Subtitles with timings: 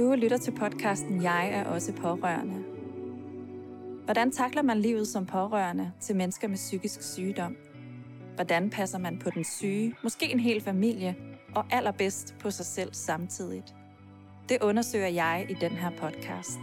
[0.00, 2.64] Du lytter til podcasten Jeg er også pårørende.
[4.04, 7.56] Hvordan takler man livet som pårørende til mennesker med psykisk sygdom?
[8.34, 11.16] Hvordan passer man på den syge, måske en hel familie,
[11.54, 13.74] og allerbedst på sig selv samtidigt?
[14.48, 16.60] Det undersøger jeg i den her podcast.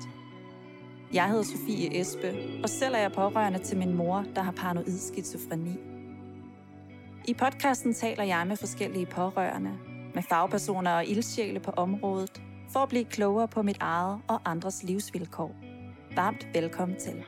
[1.13, 4.97] Jeg hedder Sofie Espe, og selv er jeg pårørende til min mor, der har paranoid
[4.97, 5.77] skizofreni.
[7.27, 9.73] I podcasten taler jeg med forskellige pårørende,
[10.15, 14.83] med fagpersoner og ildsjæle på området, for at blive klogere på mit eget og andres
[14.83, 15.55] livsvilkår.
[16.15, 17.25] Varmt velkommen til.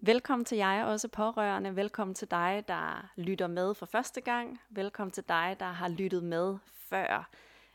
[0.00, 1.76] Velkommen til jeg også pårørende.
[1.76, 4.58] Velkommen til dig, der lytter med for første gang.
[4.70, 7.30] Velkommen til dig, der har lyttet med før.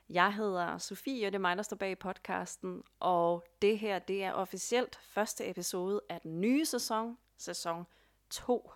[0.09, 2.83] Jeg hedder Sofie, og det er mig, der står bag podcasten.
[2.99, 7.85] Og det her, det er officielt første episode af den nye sæson, sæson
[8.29, 8.71] 2.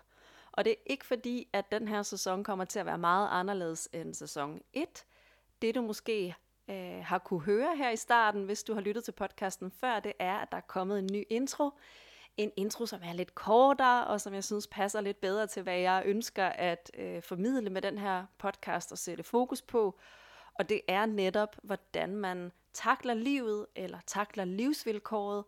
[0.58, 3.88] Og det er ikke fordi, at den her sæson kommer til at være meget anderledes
[3.92, 5.04] end sæson 1.
[5.62, 6.34] Det du måske
[6.70, 10.12] øh, har kunne høre her i starten, hvis du har lyttet til podcasten før, det
[10.18, 11.70] er, at der er kommet en ny intro.
[12.36, 15.78] En intro, som er lidt kortere, og som jeg synes passer lidt bedre til, hvad
[15.78, 19.98] jeg ønsker at øh, formidle med den her podcast og sætte fokus på.
[20.54, 25.44] Og det er netop, hvordan man takler livet eller takler livsvilkåret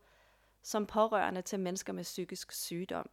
[0.62, 3.10] som pårørende til mennesker med psykisk sygdom.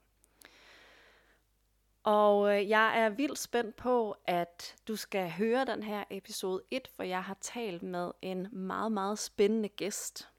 [2.08, 6.88] Og øh, jeg er vildt spændt på, at du skal høre den her episode 1,
[6.96, 10.30] for jeg har talt med en meget, meget spændende gæst.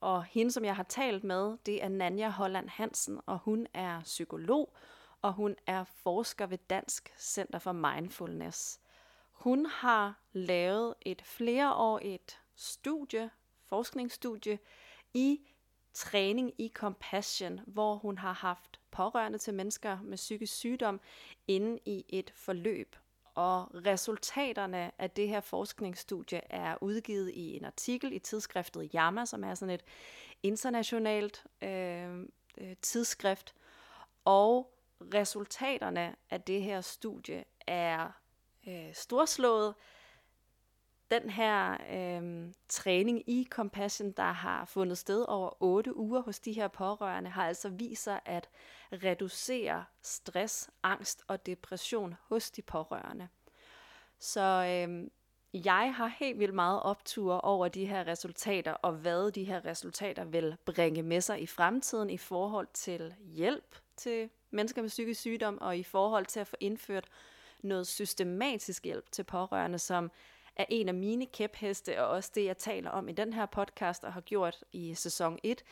[0.00, 4.00] Og hende, som jeg har talt med, det er Nanja Holland Hansen, og hun er
[4.00, 4.76] psykolog,
[5.22, 8.80] og hun er forsker ved Dansk Center for Mindfulness.
[9.32, 13.30] Hun har lavet et flereårigt studie,
[13.66, 14.58] forskningsstudie,
[15.14, 15.40] i
[15.94, 21.00] træning i compassion, hvor hun har haft pårørende til mennesker med psykisk sygdom
[21.48, 22.96] inde i et forløb.
[23.34, 29.44] Og resultaterne af det her forskningsstudie er udgivet i en artikel i tidsskriftet JAMA, som
[29.44, 29.84] er sådan et
[30.42, 32.18] internationalt øh,
[32.58, 33.54] øh, tidsskrift.
[34.24, 34.74] Og
[35.14, 38.10] resultaterne af det her studie er
[38.68, 39.74] øh, storslået
[41.10, 46.52] den her øh, træning i compassion, der har fundet sted over 8 uger hos de
[46.52, 48.48] her pårørende, har altså vist sig at
[48.92, 53.28] reducere stress, angst og depression hos de pårørende.
[54.18, 55.08] Så øh,
[55.54, 60.24] jeg har helt vildt meget optur over de her resultater, og hvad de her resultater
[60.24, 65.58] vil bringe med sig i fremtiden i forhold til hjælp til mennesker med psykisk sygdom,
[65.60, 67.08] og i forhold til at få indført
[67.62, 70.10] noget systematisk hjælp til pårørende, som
[70.58, 74.04] er en af mine kæpheste, og også det, jeg taler om i den her podcast,
[74.04, 75.64] og har gjort i sæson 1,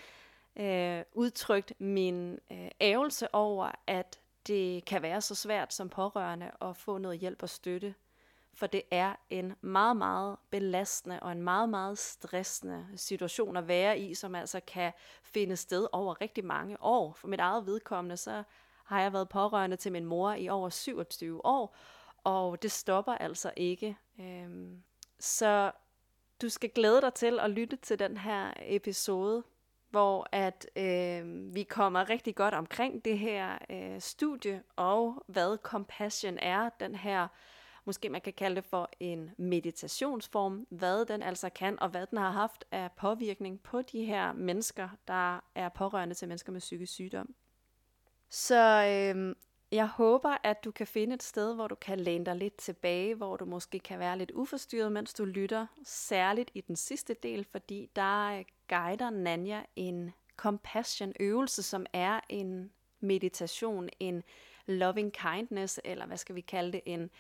[0.57, 6.77] øh, udtrykt min øh, ævelse over, at det kan være så svært som pårørende at
[6.77, 7.95] få noget hjælp og støtte.
[8.55, 13.99] For det er en meget, meget belastende og en meget, meget stressende situation at være
[13.99, 14.93] i, som altså kan
[15.23, 17.13] finde sted over rigtig mange år.
[17.13, 18.43] For mit eget vedkommende, så
[18.85, 21.77] har jeg været pårørende til min mor i over 27 år,
[22.27, 23.97] og det stopper altså ikke.
[24.21, 24.83] Øhm,
[25.19, 25.73] så
[26.43, 29.45] du skal glæde dig til at lytte til den her episode,
[29.91, 36.39] hvor at øh, vi kommer rigtig godt omkring det her øh, studie, og hvad compassion
[36.39, 37.29] er, den her,
[37.85, 42.19] måske man kan kalde det for en meditationsform, hvad den altså kan, og hvad den
[42.19, 46.93] har haft af påvirkning på de her mennesker, der er pårørende til mennesker med psykisk
[46.93, 47.35] sygdom.
[48.31, 49.35] Så øh,
[49.73, 53.15] jeg håber, at du kan finde et sted, hvor du kan læne dig lidt tilbage,
[53.15, 57.45] hvor du måske kan være lidt uforstyrret, mens du lytter, særligt i den sidste del,
[57.45, 64.23] fordi der guider Nanja en compassion-øvelse, som er en meditation, en
[64.67, 67.11] loving kindness, eller hvad skal vi kalde det, en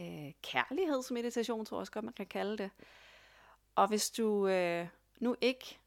[0.00, 2.70] øh, kærlighedsmeditation, tror jeg også godt, man kan kalde det.
[3.74, 4.86] Og hvis du øh,
[5.20, 5.78] nu ikke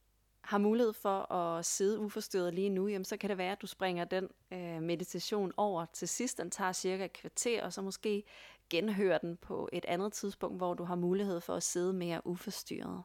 [0.47, 3.67] har mulighed for at sidde uforstyrret lige nu, jamen, så kan det være, at du
[3.67, 6.37] springer den øh, meditation over til sidst.
[6.37, 8.23] Den tager cirka et kvarter, og så måske
[8.69, 13.03] genhører den på et andet tidspunkt, hvor du har mulighed for at sidde mere uforstyrret.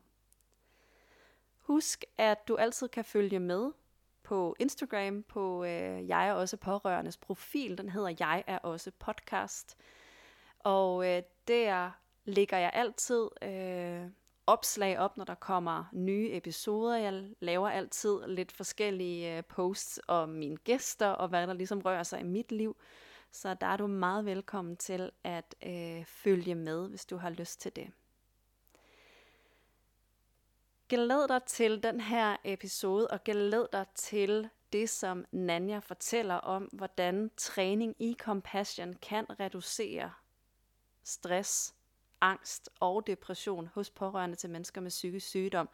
[1.58, 3.70] Husk, at du altid kan følge med
[4.22, 7.78] på Instagram, på øh, Jeg er også pårørendes profil.
[7.78, 9.76] Den hedder Jeg er også podcast.
[10.58, 11.90] Og øh, der
[12.25, 14.11] ligger jeg altid øh,
[14.46, 16.96] opslag op, når der kommer nye episoder.
[16.96, 22.02] Jeg laver altid lidt forskellige øh, posts om mine gæster og hvad der ligesom rører
[22.02, 22.76] sig i mit liv.
[23.30, 27.60] Så der er du meget velkommen til at øh, følge med, hvis du har lyst
[27.60, 27.90] til det.
[30.88, 36.62] Glæd dig til den her episode, og glæd dig til det, som Nanja fortæller om,
[36.62, 40.12] hvordan træning i compassion kan reducere
[41.04, 41.74] stress,
[42.22, 45.69] angst og depression hos pårørende til mennesker med psykisk sygdom.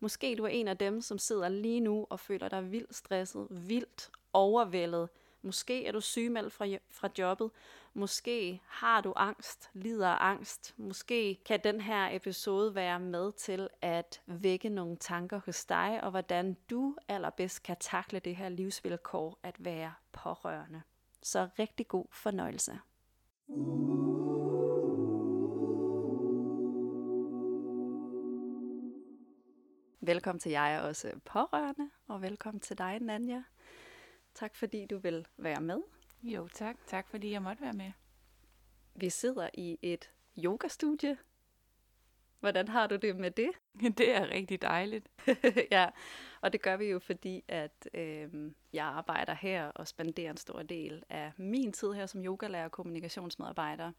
[0.00, 3.46] Måske du er en af dem, som sidder lige nu og føler dig vildt stresset,
[3.50, 5.08] vildt overvældet.
[5.42, 7.50] Måske er du sygemeldt fra, fra jobbet.
[7.94, 10.74] Måske har du angst, lider af angst.
[10.76, 16.10] Måske kan den her episode være med til at vække nogle tanker hos dig, og
[16.10, 20.82] hvordan du allerbedst kan takle det her livsvilkår at være pårørende.
[21.22, 22.78] Så rigtig god fornøjelse.
[30.04, 33.42] Velkommen til jeg er også pårørende, og velkommen til dig, Nanja.
[34.34, 35.80] Tak fordi du vil være med.
[36.22, 36.76] Jo, tak.
[36.86, 37.92] Tak fordi jeg måtte være med.
[38.94, 41.18] Vi sidder i et yogastudie.
[42.40, 43.50] Hvordan har du det med det?
[43.98, 45.08] Det er rigtig dejligt.
[45.70, 45.88] ja,
[46.40, 50.62] og det gør vi jo fordi, at øh, jeg arbejder her og spenderer en stor
[50.62, 53.92] del af min tid her som yogalærer og kommunikationsmedarbejder.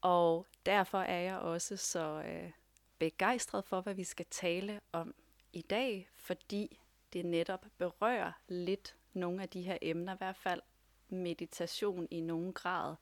[0.00, 2.50] Og derfor er jeg også så øh,
[2.98, 5.14] begejstret for, hvad vi skal tale om
[5.52, 6.80] i dag, fordi
[7.12, 10.60] det netop berører lidt nogle af de her emner, i hvert fald
[11.08, 12.94] meditation i nogen grad.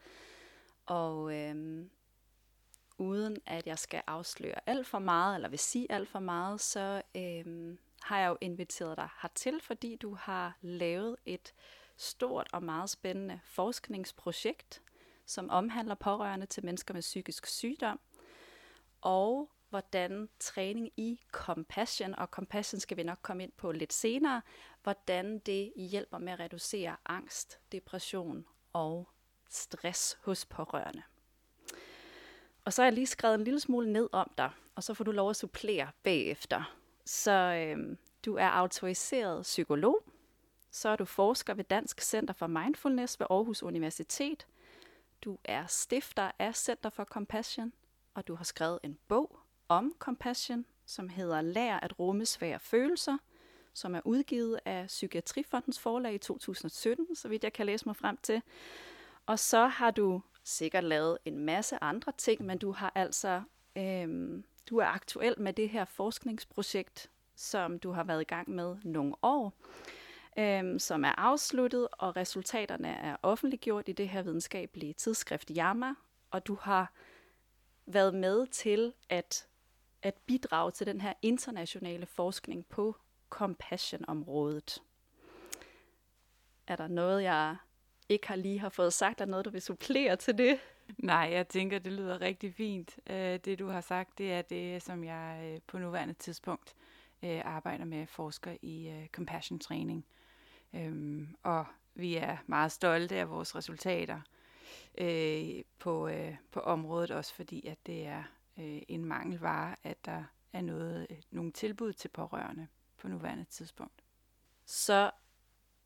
[0.86, 1.90] Og øhm,
[2.98, 7.02] uden at jeg skal afsløre alt for meget, eller vil sige alt for meget, så
[7.14, 11.54] øhm, har jeg jo inviteret dig hertil, fordi du har lavet et
[11.96, 14.82] stort og meget spændende forskningsprojekt,
[15.26, 18.00] som omhandler pårørende til mennesker med psykisk sygdom.
[19.00, 24.42] Og hvordan træning i compassion, og compassion skal vi nok komme ind på lidt senere,
[24.82, 29.08] hvordan det hjælper med at reducere angst, depression og
[29.50, 31.02] stress hos pårørende.
[32.64, 35.04] Og så har jeg lige skrevet en lille smule ned om dig, og så får
[35.04, 36.76] du lov at supplere bagefter.
[37.04, 40.02] Så øh, du er autoriseret psykolog,
[40.70, 44.46] så er du forsker ved Dansk Center for Mindfulness ved Aarhus Universitet.
[45.22, 47.72] Du er stifter af Center for Compassion,
[48.14, 53.18] og du har skrevet en bog om compassion, som hedder Lær at rumme svære følelser,
[53.74, 58.18] som er udgivet af Psykiatrifondens forlag i 2017, så vidt jeg kan læse mig frem
[58.22, 58.42] til.
[59.26, 63.42] Og så har du sikkert lavet en masse andre ting, men du har altså
[63.76, 68.76] øhm, du er aktuel med det her forskningsprojekt, som du har været i gang med
[68.84, 69.52] nogle år,
[70.38, 75.94] øhm, som er afsluttet, og resultaterne er offentliggjort i det her videnskabelige tidsskrift JAMA,
[76.30, 76.92] og du har
[77.86, 79.46] været med til at
[80.02, 82.96] at bidrage til den her internationale forskning på
[83.30, 84.82] compassion-området.
[86.66, 87.56] Er der noget, jeg
[88.08, 90.58] ikke har lige har fået sagt, eller noget, du vil supplere til det?
[90.98, 92.98] Nej, jeg tænker, det lyder rigtig fint.
[93.10, 96.74] Øh, det, du har sagt, det er det, som jeg øh, på nuværende tidspunkt
[97.22, 100.06] øh, arbejder med forsker i compassion-træning.
[100.74, 104.20] Øhm, og vi er meget stolte af vores resultater
[105.78, 106.10] på,
[106.50, 108.22] på området, også fordi at det er
[108.58, 112.66] øh, en mangelvare, at der er noget, øh, nogle tilbud til pårørende
[112.98, 114.02] på nuværende tidspunkt.
[114.64, 115.10] Så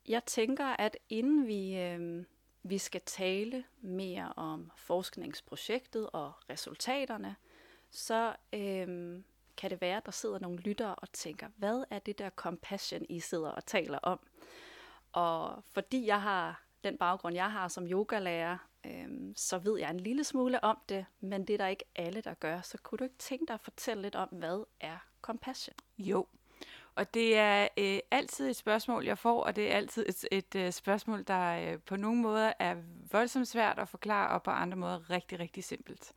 [0.07, 2.25] jeg tænker, at inden vi, øh,
[2.63, 7.35] vi skal tale mere om forskningsprojektet og resultaterne,
[7.91, 9.21] så øh,
[9.57, 13.05] kan det være, at der sidder nogle lyttere og tænker, hvad er det der compassion,
[13.09, 14.19] I sidder og taler om?
[15.11, 19.99] Og fordi jeg har den baggrund, jeg har som yogalærer, øhm, så ved jeg en
[19.99, 22.61] lille smule om det, men det er der ikke alle, der gør.
[22.61, 25.75] Så kunne du ikke tænke dig at fortælle lidt om, hvad er compassion?
[25.97, 26.27] Jo,
[26.95, 30.55] og det er øh, altid et spørgsmål, jeg får, og det er altid et, et
[30.55, 32.75] øh, spørgsmål, der øh, på nogle måder er
[33.11, 36.13] voldsomt svært at forklare, og på andre måder rigtig, rigtig simpelt.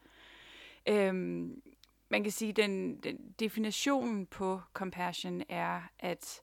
[0.88, 1.62] Øhm,
[2.08, 6.42] man kan sige, at den, den definitionen på compassion er, at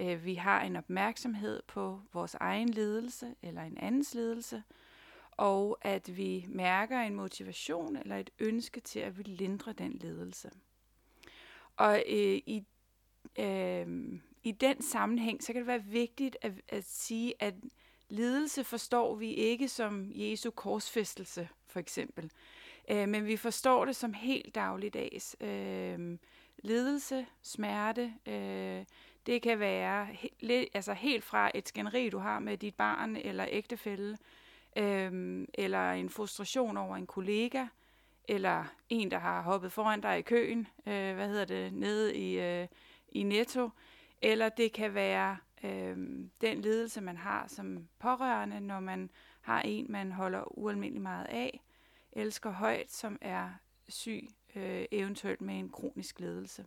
[0.00, 4.62] øh, vi har en opmærksomhed på vores egen ledelse eller en andens ledelse,
[5.36, 10.50] og at vi mærker en motivation eller et ønske til at vi lindre den ledelse.
[11.76, 12.64] Og øh, i,
[13.38, 13.86] øh,
[14.42, 17.54] i den sammenhæng, så kan det være vigtigt at, at sige, at
[18.08, 22.30] ledelse forstår vi ikke som Jesu korsfæstelse, for eksempel.
[22.90, 25.36] Øh, men vi forstår det som helt dagligdags.
[25.40, 26.18] Øh,
[26.58, 28.84] ledelse, smerte, øh,
[29.26, 30.28] det kan være he,
[30.74, 34.18] altså helt fra et skænderi, du har med dit barn eller ægtefælle,
[34.76, 37.66] øhm, eller en frustration over en kollega,
[38.28, 42.40] eller en, der har hoppet foran dig i køen, øh, hvad hedder det, nede i,
[42.40, 42.68] øh,
[43.08, 43.70] i Netto,
[44.22, 45.96] eller det kan være øh,
[46.40, 51.60] den ledelse, man har som pårørende, når man har en, man holder ualmindelig meget af,
[52.12, 53.50] elsker højt, som er
[53.88, 56.66] syg, øh, eventuelt med en kronisk ledelse.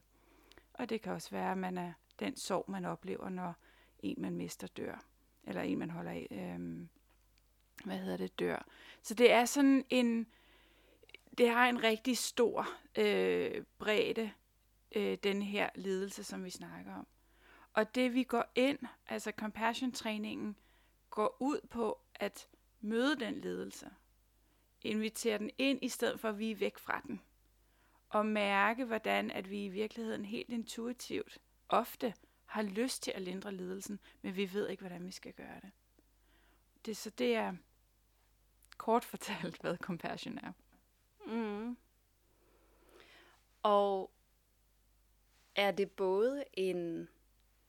[0.74, 3.54] Og det kan også være, at man er den sorg, man oplever, når
[4.00, 5.04] en, man mister, dør.
[5.44, 6.88] Eller en, man holder af, øh,
[7.86, 8.66] hvad hedder det, dør.
[9.02, 10.28] Så det er sådan en,
[11.38, 12.68] det har en rigtig stor
[12.98, 14.32] øh, bredde,
[14.96, 17.08] øh, den her ledelse, som vi snakker om.
[17.74, 20.56] Og det vi går ind, altså compassion-træningen,
[21.10, 22.48] går ud på at
[22.82, 23.90] møde den ledelse.
[24.82, 27.22] Invitere den ind, i stedet for at vi er væk fra den.
[28.10, 31.38] Og mærke, hvordan at vi i virkeligheden helt intuitivt
[31.70, 32.14] ofte
[32.46, 35.72] har lyst til at lindre lidelsen, men vi ved ikke, hvordan vi skal gøre det.
[36.86, 37.56] det så det er
[38.80, 40.52] kort fortalt, hvad compassion er.
[41.26, 41.78] Mm.
[43.64, 44.12] Og
[45.56, 47.10] er det både en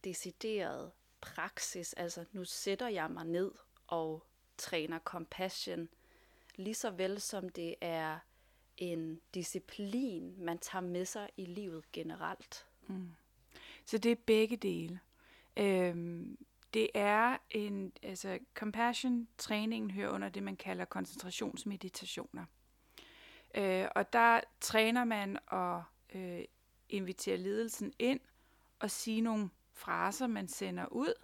[0.05, 0.91] decideret
[1.21, 3.53] praksis, altså nu sætter jeg mig ned
[3.87, 4.27] og
[4.59, 5.89] træner compassion,
[6.57, 8.19] lige så vel som det er
[8.77, 12.67] en disciplin, man tager med sig i livet generelt.
[12.87, 13.11] Mm.
[13.85, 15.01] Så det er begge dele.
[15.57, 16.39] Øhm,
[16.75, 22.45] det er en, altså compassion-træningen hører under det, man kalder koncentrationsmeditationer.
[23.55, 25.83] Øh, og der træner man at
[26.15, 26.45] øh,
[26.89, 28.21] invitere ledelsen ind
[28.79, 31.15] og sige nogle fraser, man sender ud,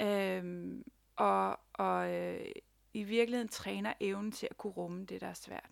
[0.00, 0.74] øh,
[1.16, 2.46] og, og øh,
[2.94, 5.70] i virkeligheden træner evnen til at kunne rumme det, der er svært.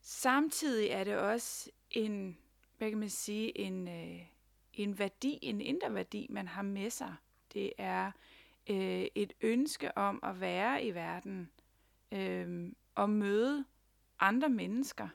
[0.00, 2.38] Samtidig er det også en,
[2.78, 4.26] hvad kan man sige, en, øh,
[4.72, 7.14] en værdi, en indre værdi, man har med sig.
[7.54, 8.10] Det er
[8.70, 11.50] øh, et ønske om at være i verden
[12.12, 13.64] øh, og møde
[14.20, 15.08] andre mennesker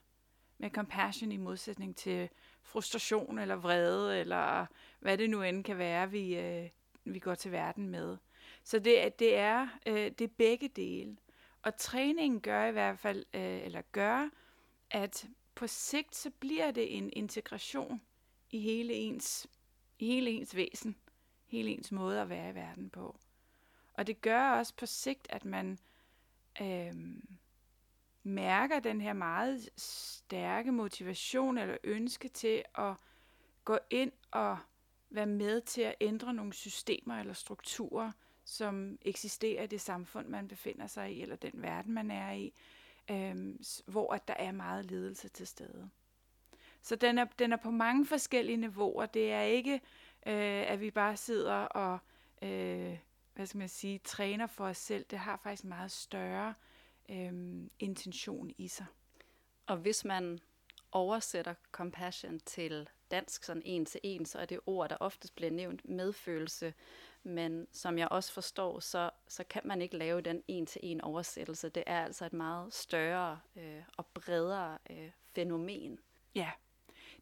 [0.57, 2.29] med compassion i modsætning til
[2.61, 4.65] frustration eller vrede, eller
[4.99, 6.69] hvad det nu end kan være, vi, øh,
[7.03, 8.17] vi går til verden med.
[8.63, 11.17] Så det, det, er, øh, det er begge dele.
[11.61, 14.29] Og træningen gør i hvert fald, øh, eller gør,
[14.91, 18.01] at på sigt så bliver det en integration
[18.51, 19.47] i hele ens,
[19.99, 20.95] i hele ens væsen,
[21.53, 23.19] hele ens måde at være i verden på.
[23.93, 25.79] Og det gør også på sigt, at man
[26.61, 26.93] øh,
[28.23, 32.93] mærker den her meget stærke motivation eller ønske til at
[33.65, 34.57] gå ind og
[35.09, 38.11] være med til at ændre nogle systemer eller strukturer,
[38.45, 42.53] som eksisterer i det samfund, man befinder sig i, eller den verden, man er i,
[43.11, 43.55] øh,
[43.85, 45.89] hvor at der er meget ledelse til stede.
[46.81, 49.05] Så den er, den er på mange forskellige niveauer.
[49.05, 49.79] Det er ikke, øh,
[50.31, 51.99] at vi bare sidder og
[52.41, 52.97] øh,
[53.33, 55.05] hvad skal man sige, træner for os selv.
[55.09, 56.53] Det har faktisk meget større
[57.09, 58.85] øhm, intention i sig.
[59.65, 60.39] Og hvis man
[60.91, 65.51] oversætter compassion til dansk sådan en til en, så er det ord, der oftest bliver
[65.51, 66.73] nævnt medfølelse,
[67.23, 71.01] men som jeg også forstår, så, så kan man ikke lave den en til en
[71.01, 71.69] oversættelse.
[71.69, 75.99] Det er altså et meget større øh, og bredere øh, fænomen.
[76.35, 76.51] Ja,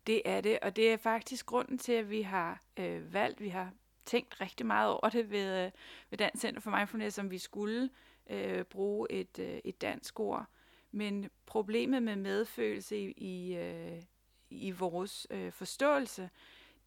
[0.08, 3.50] det er det, og det er faktisk grunden til, at vi har øh, valgt, vi
[3.50, 3.72] har
[4.06, 5.72] tænkt rigtig meget over det ved, øh,
[6.10, 7.90] ved Dansk Center for Mindfulness, som vi skulle
[8.30, 10.46] øh, bruge et, øh, et dansk ord.
[10.92, 14.02] Men problemet med medfølelse i, i, øh,
[14.50, 16.30] i vores øh, forståelse,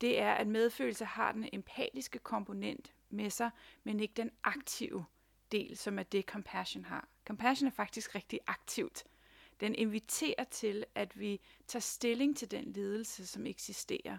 [0.00, 3.50] det er, at medfølelse har den empatiske komponent med sig,
[3.84, 5.04] men ikke den aktive
[5.52, 7.08] del, som er det compassion har.
[7.26, 9.04] Compassion er faktisk rigtig aktivt.
[9.64, 14.18] Den inviterer til, at vi tager stilling til den lidelse, som eksisterer,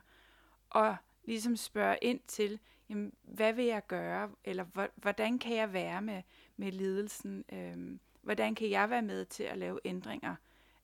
[0.70, 2.60] og ligesom spørger ind til,
[2.90, 6.22] jamen, hvad vil jeg gøre, eller hvordan kan jeg være med,
[6.58, 7.46] med lidelsen?
[7.52, 10.36] Øh, hvordan kan jeg være med til at lave ændringer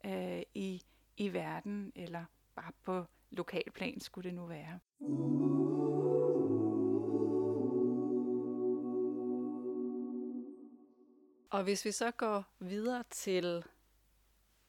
[0.05, 0.83] øh, i,
[1.17, 2.25] i verden, eller
[2.55, 4.79] bare på lokalplan skulle det nu være.
[11.49, 13.63] Og hvis vi så går videre til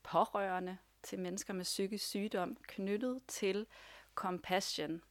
[0.03, 3.67] pårørende til mennesker med psykisk sygdom knyttet til
[4.15, 5.03] compassion,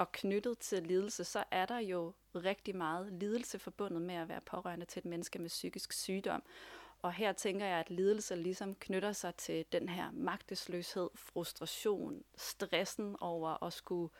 [0.00, 4.40] og knyttet til lidelse, så er der jo rigtig meget lidelse forbundet med at være
[4.40, 6.42] pårørende til et menneske med psykisk sygdom.
[7.02, 13.16] Og her tænker jeg, at lidelse ligesom knytter sig til den her magtesløshed, frustration, stressen
[13.20, 14.12] over at skulle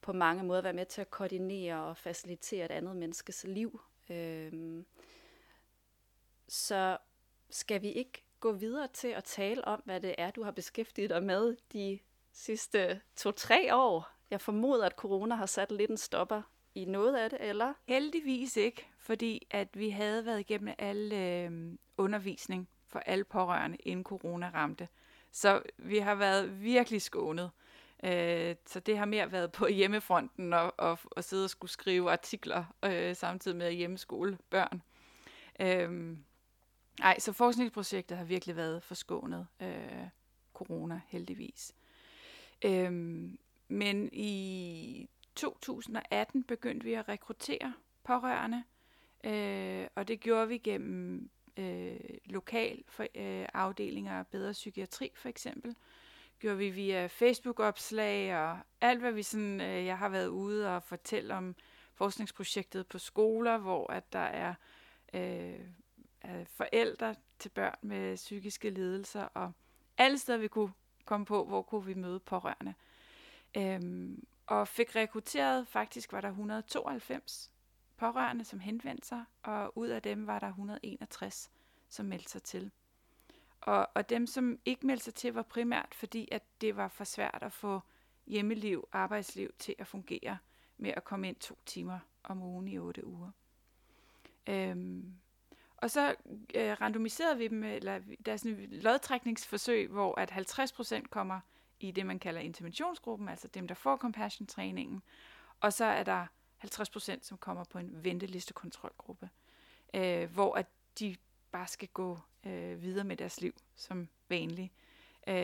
[0.00, 3.80] på mange måder være med til at koordinere og facilitere et andet menneskes liv.
[4.08, 4.86] Øhm,
[6.48, 6.98] så
[7.50, 11.10] skal vi ikke gå videre til at tale om, hvad det er, du har beskæftiget
[11.10, 11.98] dig med de
[12.32, 16.42] sidste to-tre år jeg formoder, at corona har sat lidt en stopper
[16.74, 17.74] i noget af det, eller?
[17.86, 24.04] Heldigvis ikke, fordi at vi havde været igennem al øh, undervisning for alle pårørende, inden
[24.04, 24.88] corona ramte.
[25.32, 27.50] Så vi har været virkelig skånet.
[28.04, 32.10] Øh, så det har mere været på hjemmefronten og, og, og sidde og skulle skrive
[32.10, 34.82] artikler øh, samtidig med at hjemmeskole børn.
[35.60, 36.16] Øh,
[37.00, 40.08] Nej, så forskningsprojektet har virkelig været forskånet øh,
[40.54, 41.74] corona, heldigvis.
[42.64, 43.38] Øhm,
[43.68, 48.64] men i 2018 begyndte vi at rekruttere pårørende,
[49.24, 55.28] øh, og det gjorde vi gennem øh, lokal for, øh, afdelinger af bedre psykiatri for
[55.28, 55.76] eksempel.
[56.38, 60.82] Gjorde vi via Facebook-opslag og alt, hvad vi sådan, øh, jeg har været ude og
[60.82, 61.54] fortælle om
[61.94, 64.54] forskningsprojektet på skoler, hvor at der er
[65.14, 65.60] øh,
[66.44, 69.52] forældre til børn med psykiske lidelser, og
[69.98, 70.72] alle steder, vi kunne
[71.04, 72.74] komme på, hvor kunne vi møde pårørende.
[73.56, 77.50] Øhm, og fik rekrutteret, faktisk var der 192
[77.96, 81.50] pårørende, som henvendte sig, og ud af dem var der 161,
[81.88, 82.70] som meldte sig til.
[83.60, 87.04] Og, og dem, som ikke meldte sig til, var primært fordi, at det var for
[87.04, 87.80] svært at få
[88.26, 90.38] hjemmeliv, arbejdsliv til at fungere
[90.78, 93.30] med at komme ind to timer om ugen i otte uger.
[94.46, 95.14] Øhm,
[95.80, 96.14] og så
[96.54, 101.40] øh, randomiserede vi dem, eller der er sådan et lodtrækningsforsøg, hvor at 50% kommer
[101.80, 105.02] i det, man kalder interventionsgruppen, altså dem, der får compassion-træningen,
[105.60, 106.26] og så er der
[106.64, 109.30] 50%, som kommer på en ventelistekontrolgruppe,
[109.94, 110.66] øh, hvor at
[110.98, 111.16] de
[111.52, 114.72] bare skal gå øh, videre med deres liv som vanligt.
[115.26, 115.34] Øh,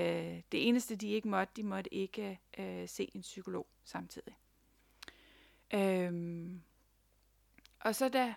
[0.52, 4.36] det eneste, de ikke måtte, de måtte ikke øh, se en psykolog samtidig.
[5.74, 6.50] Øh,
[7.80, 8.34] og så da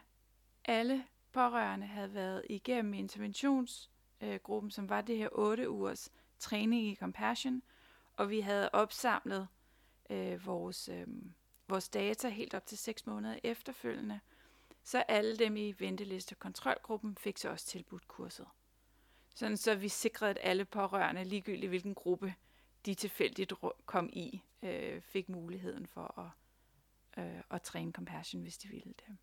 [0.65, 7.63] alle pårørende havde været igennem interventionsgruppen, som var det her 8 ugers træning i compassion,
[8.13, 9.47] og vi havde opsamlet
[10.09, 11.07] øh, vores, øh,
[11.67, 14.19] vores data helt op til 6 måneder efterfølgende,
[14.83, 18.47] så alle dem i venteliste kontrolgruppen fik så også tilbudt kurset.
[19.35, 22.35] Sådan så vi sikrede, at alle pårørende, ligegyldigt hvilken gruppe
[22.85, 23.53] de tilfældigt
[23.85, 29.17] kom i, øh, fik muligheden for at, øh, at træne compassion, hvis de ville det.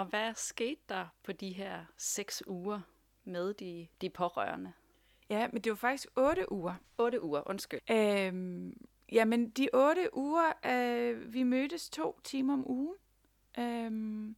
[0.00, 2.80] Og hvad skete der på de her seks uger
[3.24, 4.72] med de, de pårørende?
[5.28, 6.74] Ja, men det var faktisk otte uger.
[6.98, 7.80] Otte uger, undskyld.
[7.90, 12.94] Øhm, jamen, de otte uger, øh, vi mødtes to timer om ugen,
[13.58, 14.34] øh,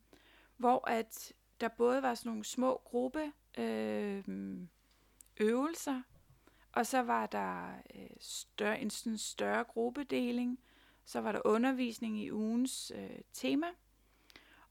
[0.57, 4.25] hvor at der både var sådan nogle små gruppe øh,
[5.41, 6.03] øvelser,
[6.73, 10.59] og så var der øh, større, en sådan større gruppedeling,
[11.05, 13.67] så var der undervisning i ugens øh, tema,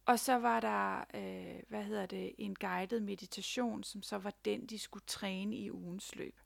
[0.06, 4.66] og så var der, øh, hvad hedder det, en guided meditation, som så var den,
[4.66, 6.40] de skulle træne i ugens løb.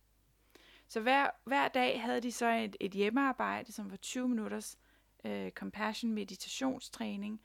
[0.87, 4.77] Så hver, hver dag havde de så et, et hjemmearbejde, som var 20 minutters
[5.23, 7.41] øh, compassion meditationstræning,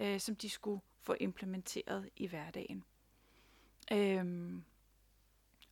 [0.00, 2.84] øh, som de skulle få implementeret i hverdagen.
[3.92, 4.64] Øhm,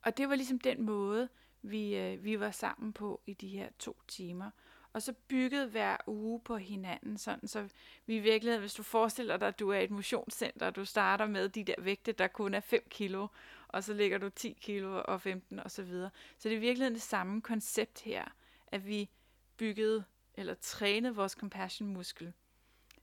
[0.02, 1.28] og det var ligesom den måde,
[1.62, 4.50] vi, øh, vi var sammen på i de her to timer
[4.98, 7.68] og så bygget hver uge på hinanden, sådan så
[8.06, 11.26] vi i virkeligheden, hvis du forestiller dig, at du er et motionscenter, og du starter
[11.26, 13.28] med de der vægte, der kun er 5 kilo,
[13.68, 16.10] og så ligger du 10 kilo og 15 og så videre.
[16.38, 18.24] Så det er i virkeligheden det samme koncept her,
[18.66, 19.08] at vi
[19.56, 22.32] byggede eller trænede vores compassion muskel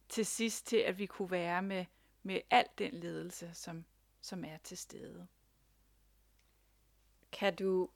[0.09, 1.85] til sidst til, at vi kunne være med,
[2.23, 3.85] med al den ledelse, som,
[4.21, 5.27] som er til stede.
[7.31, 7.89] Kan du,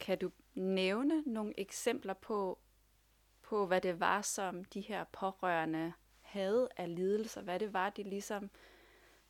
[0.00, 2.58] kan du nævne nogle eksempler på,
[3.48, 8.02] på, hvad det var, som de her pårørende havde af lidelser, hvad det var, de
[8.02, 8.50] ligesom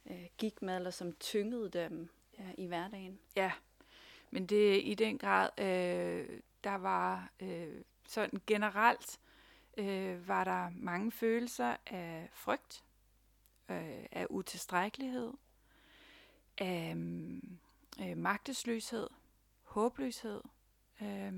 [0.06, 3.18] øh, gik med, eller som tyngede dem ja, i hverdagen.
[3.36, 3.52] Ja,
[4.30, 9.20] men det i den grad, øh, der var øh, sådan generelt,
[9.76, 12.84] øh, var der mange følelser af frygt,
[13.68, 15.32] øh, af utilstrækkelighed,
[16.58, 16.96] af
[18.00, 19.08] øh, magtesløshed,
[19.62, 20.40] håbløshed.
[21.02, 21.32] Øh,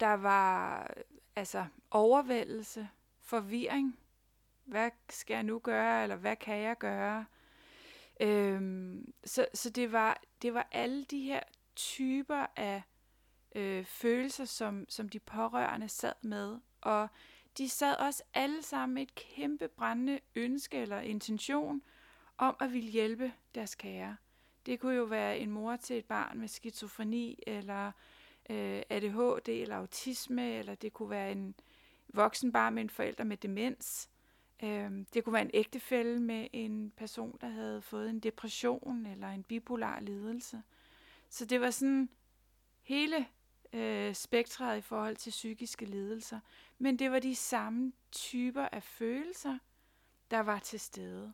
[0.00, 0.90] der var
[1.38, 2.88] altså overvældelse,
[3.20, 3.98] forvirring.
[4.64, 7.26] Hvad skal jeg nu gøre, eller hvad kan jeg gøre?
[8.20, 11.40] Øhm, så så det, var, det var alle de her
[11.76, 12.82] typer af
[13.54, 16.58] øh, følelser, som, som de pårørende sad med.
[16.80, 17.08] Og
[17.58, 21.82] de sad også alle sammen med et kæmpe brændende ønske eller intention
[22.38, 24.16] om at ville hjælpe deres kære.
[24.66, 27.92] Det kunne jo være en mor til et barn med skizofreni, eller
[28.48, 31.54] øh, ADHD eller autisme, eller det kunne være en
[32.08, 34.10] voksen barn med en forælder med demens.
[34.62, 39.28] Øh, det kunne være en ægtefælle med en person, der havde fået en depression eller
[39.28, 40.62] en bipolar lidelse.
[41.28, 42.08] Så det var sådan
[42.82, 43.26] hele
[43.72, 46.40] øh, spektret i forhold til psykiske lidelser.
[46.78, 49.58] Men det var de samme typer af følelser,
[50.30, 51.32] der var til stede.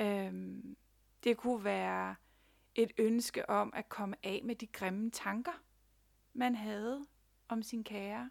[0.00, 0.76] Øhm,
[1.24, 2.14] det kunne være
[2.74, 5.62] et ønske om at komme af med de grimme tanker,
[6.32, 7.06] man havde
[7.48, 8.30] om sin kære,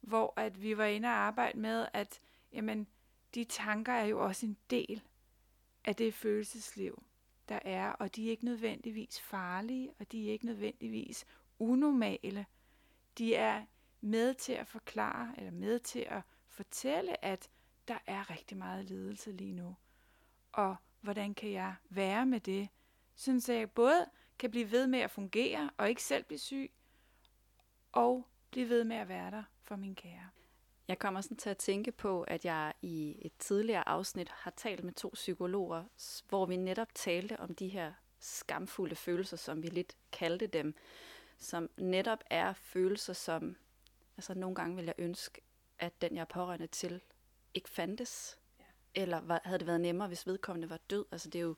[0.00, 2.20] hvor at vi var inde og arbejde med, at
[2.52, 2.86] jamen,
[3.34, 5.02] de tanker er jo også en del
[5.84, 7.02] af det følelsesliv,
[7.48, 11.26] der er, og de er ikke nødvendigvis farlige, og de er ikke nødvendigvis
[11.58, 12.46] unormale.
[13.18, 13.64] De er
[14.00, 17.50] med til at forklare, eller med til at fortælle, at
[17.88, 19.76] der er rigtig meget lidelse lige nu.
[20.52, 22.68] Og hvordan kan jeg være med det,
[23.14, 24.06] sådan så jeg både
[24.38, 26.70] kan blive ved med at fungere og ikke selv blive syg,
[27.92, 30.28] og blive ved med at være der for min kære.
[30.88, 34.84] Jeg kommer sådan til at tænke på, at jeg i et tidligere afsnit har talt
[34.84, 35.84] med to psykologer,
[36.28, 40.74] hvor vi netop talte om de her skamfulde følelser, som vi lidt kaldte dem,
[41.38, 43.56] som netop er følelser, som
[44.16, 45.40] altså nogle gange vil jeg ønske,
[45.78, 47.00] at den jeg er pårørende til
[47.54, 48.38] ikke fandtes.
[48.58, 48.64] Ja.
[48.94, 51.04] Eller var, havde det været nemmere, hvis vedkommende var død.
[51.12, 51.56] Altså det er jo,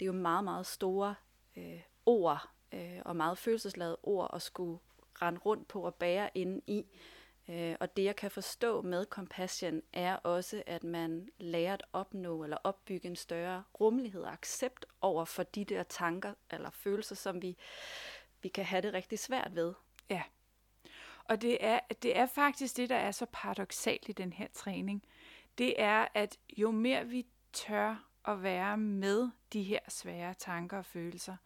[0.00, 1.14] det er jo meget, meget store
[1.56, 4.78] øh, ord, øh, og meget følelsesladede ord at skulle
[5.22, 6.84] rende rundt på og bære ind i.
[7.48, 12.44] Øh, og det jeg kan forstå med compassion er også, at man lærer at opnå
[12.44, 17.42] eller opbygge en større rummelighed og accept over for de der tanker eller følelser, som
[17.42, 17.56] vi,
[18.42, 19.74] vi kan have det rigtig svært ved.
[20.10, 20.22] Ja.
[21.24, 25.02] Og det er, det er faktisk det, der er så paradoxalt i den her træning.
[25.58, 30.84] Det er, at jo mere vi tør at være med de her svære tanker og
[30.84, 31.36] følelser,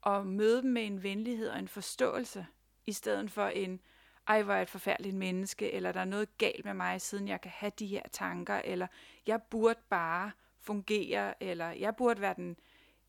[0.00, 2.46] og møde dem med en venlighed og en forståelse,
[2.86, 3.80] i stedet for en,
[4.26, 7.40] ej hvor er et forfærdeligt menneske, eller der er noget galt med mig, siden jeg
[7.40, 8.86] kan have de her tanker, eller
[9.26, 12.56] jeg burde bare fungere, eller jeg burde være den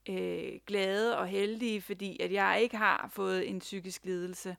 [0.10, 4.58] øh, glade og heldige, fordi at jeg ikke har fået en psykisk lidelse.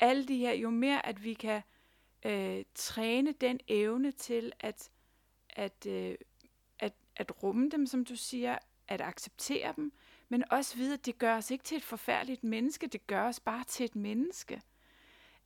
[0.00, 1.62] Alle de her, jo mere at vi kan
[2.26, 4.90] øh, træne den evne til at,
[5.50, 6.14] at, øh,
[6.78, 8.58] at, at rumme dem, som du siger,
[8.88, 9.92] at acceptere dem,
[10.32, 13.40] men også vide, at det gør os ikke til et forfærdeligt menneske, det gør os
[13.40, 14.62] bare til et menneske.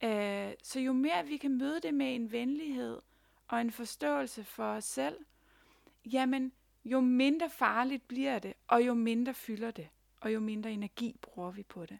[0.04, 3.00] Øh, så jo mere vi kan møde det med en venlighed
[3.48, 5.16] og en forståelse for os selv,
[6.04, 6.52] jamen
[6.84, 9.88] jo mindre farligt bliver det, og jo mindre fylder det,
[10.20, 11.98] og jo mindre energi bruger vi på det.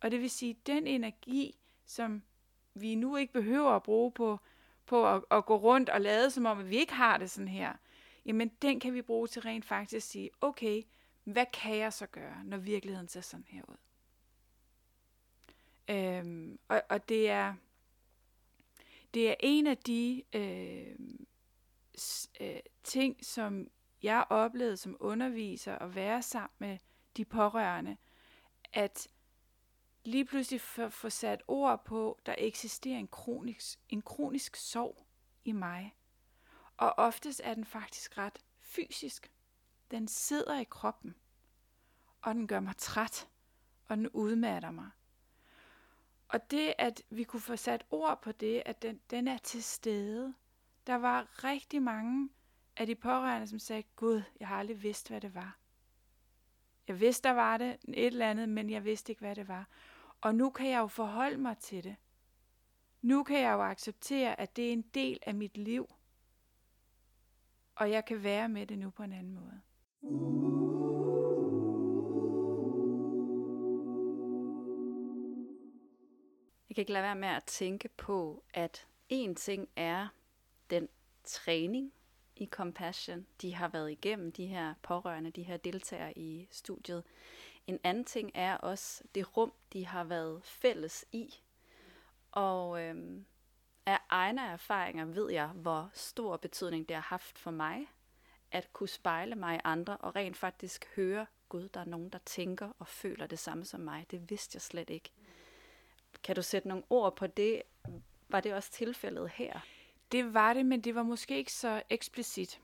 [0.00, 2.22] Og det vil sige, den energi, som
[2.74, 4.40] vi nu ikke behøver at bruge på,
[4.86, 7.48] på at, at gå rundt og lade som om, at vi ikke har det sådan
[7.48, 7.72] her,
[8.24, 10.82] jamen den kan vi bruge til rent faktisk at sige, okay,
[11.24, 13.76] hvad kan jeg så gøre, når virkeligheden ser sådan her ud?
[15.88, 17.54] Øhm, og, og det er
[19.14, 20.96] det er en af de øh,
[21.98, 23.70] s, øh, ting, som
[24.02, 26.78] jeg oplevede som underviser at være sammen med
[27.16, 27.96] de pårørende,
[28.72, 29.08] at
[30.04, 35.06] lige pludselig få, få sat ord på, der eksisterer en kronisk, en kronisk sorg
[35.44, 35.96] i mig.
[36.76, 39.30] Og oftest er den faktisk ret fysisk.
[39.94, 41.14] Den sidder i kroppen,
[42.22, 43.28] og den gør mig træt,
[43.88, 44.90] og den udmatter mig.
[46.28, 49.62] Og det, at vi kunne få sat ord på det, at den, den er til
[49.62, 50.34] stede.
[50.86, 52.30] Der var rigtig mange
[52.76, 55.58] af de pårørende, som sagde, Gud, jeg har aldrig vidst, hvad det var.
[56.88, 59.68] Jeg vidste, der var det et eller andet, men jeg vidste ikke, hvad det var.
[60.20, 61.96] Og nu kan jeg jo forholde mig til det.
[63.02, 65.94] Nu kan jeg jo acceptere, at det er en del af mit liv.
[67.74, 69.60] Og jeg kan være med det nu på en anden måde.
[76.68, 80.08] Jeg kan ikke lade være med at tænke på, at en ting er
[80.70, 80.88] den
[81.24, 81.92] træning
[82.36, 87.04] i Compassion, de har været igennem, de her pårørende, de her deltagere i studiet.
[87.66, 91.34] En anden ting er også det rum, de har været fælles i.
[92.32, 93.24] Og øhm,
[93.86, 97.86] af egne erfaringer ved jeg, hvor stor betydning det har haft for mig,
[98.54, 102.18] at kunne spejle mig i andre og rent faktisk høre, Gud, der er nogen, der
[102.18, 104.06] tænker og føler det samme som mig.
[104.10, 105.10] Det vidste jeg slet ikke.
[106.24, 107.62] Kan du sætte nogle ord på det?
[108.28, 109.60] Var det også tilfældet her?
[110.12, 112.60] Det var det, men det var måske ikke så eksplicit.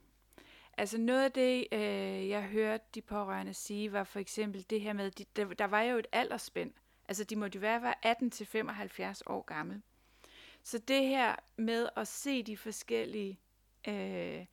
[0.77, 4.93] Altså noget af det, øh, jeg hørte de pårørende sige, var for eksempel det her
[4.93, 6.73] med, de, der, der var jo et aldersspænd.
[7.09, 9.83] Altså de måtte jo være, være 18 til 75 år gammel.
[10.63, 13.41] Så det her med at se de forskellige
[13.89, 14.47] øh,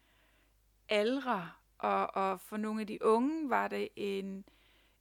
[0.90, 4.46] aldre, og, og for nogle af de unge var det en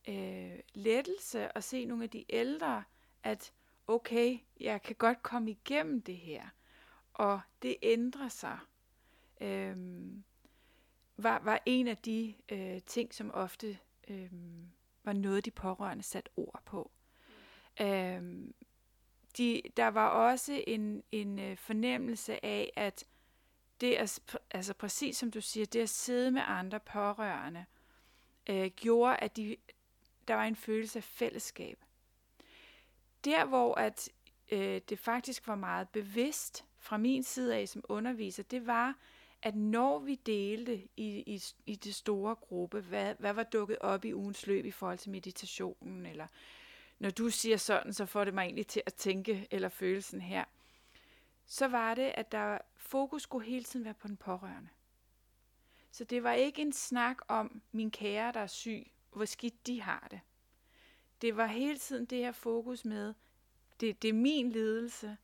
[0.09, 2.85] øh, lettelse at se nogle af de ældre,
[3.23, 3.53] at
[3.87, 6.49] okay, jeg kan godt komme igennem det her,
[7.13, 8.59] og det ændrer sig,
[9.41, 10.25] øhm,
[11.17, 14.33] var, var en af de øh, ting, som ofte øh,
[15.05, 16.91] var noget, de pårørende satte ord på.
[17.79, 17.87] Mm.
[17.87, 18.55] Øhm,
[19.39, 23.05] de, der var også en, en øh, fornemmelse af, at
[23.81, 24.19] det er,
[24.51, 27.65] altså præcis som du siger, det at sidde med andre pårørende,
[28.51, 29.57] øh, gjorde, at de,
[30.29, 31.79] der var en følelse af fællesskab.
[33.25, 34.09] Der, hvor at
[34.51, 38.95] øh, det faktisk var meget bevidst fra min side af som underviser, det var,
[39.43, 44.05] at når vi delte i, i, i det store gruppe, hvad, hvad var dukket op
[44.05, 46.27] i ugens løb i forhold til meditationen, eller
[46.99, 50.45] når du siger sådan, så får det mig egentlig til at tænke eller følelsen her,
[51.47, 54.69] så var det, at der fokus skulle hele tiden være på den pårørende.
[55.91, 59.83] Så det var ikke en snak om min kære, der er syg, hvor skidt de
[59.83, 60.21] har det.
[61.23, 63.15] Det var hele tiden det her fokus med,
[63.81, 65.17] det, det er min lidelse,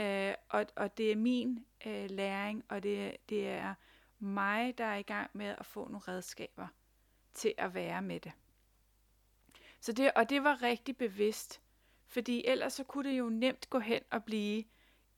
[0.00, 3.74] øh, og, og det er min øh, læring, og det, det er
[4.18, 6.68] mig, der er i gang med at få nogle redskaber
[7.34, 8.32] til at være med det.
[9.80, 11.60] Så det, og det var rigtig bevidst,
[12.06, 14.64] fordi ellers så kunne det jo nemt gå hen og blive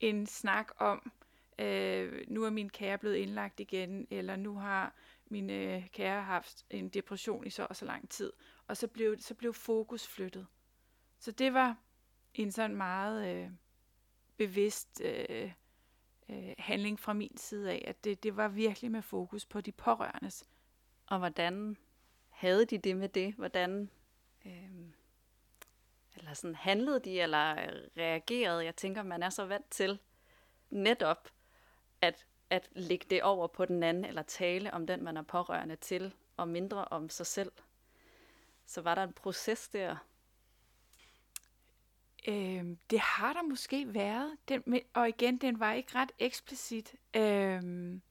[0.01, 1.13] en snak om,
[1.59, 4.95] øh, nu er min kære blevet indlagt igen, eller nu har
[5.27, 8.33] min øh, kære haft en depression i så og så lang tid,
[8.67, 10.47] og så blev, så blev fokus flyttet.
[11.19, 11.77] Så det var
[12.35, 13.51] en sådan meget øh,
[14.37, 15.53] bevidst øh,
[16.29, 19.73] øh, handling fra min side af, at det, det var virkelig med fokus på de
[19.73, 20.45] pårørendes.
[21.07, 21.77] Og hvordan
[22.29, 23.35] havde de det med det?
[23.35, 23.91] Hvordan
[24.47, 24.71] øh,
[26.17, 28.65] eller sådan handlede de, eller øh, reagerede?
[28.65, 29.99] Jeg tænker, man er så vant til
[30.71, 31.29] netop
[32.01, 35.77] at, at lægge det over på den anden, eller tale om den, man er pårørende
[35.77, 37.53] til, og mindre om sig selv.
[38.67, 39.97] Så var der en proces der?
[42.29, 44.37] Øhm, det har der måske været.
[44.49, 46.95] Den, og igen, den var ikke ret eksplicit.
[47.15, 48.03] Øhm,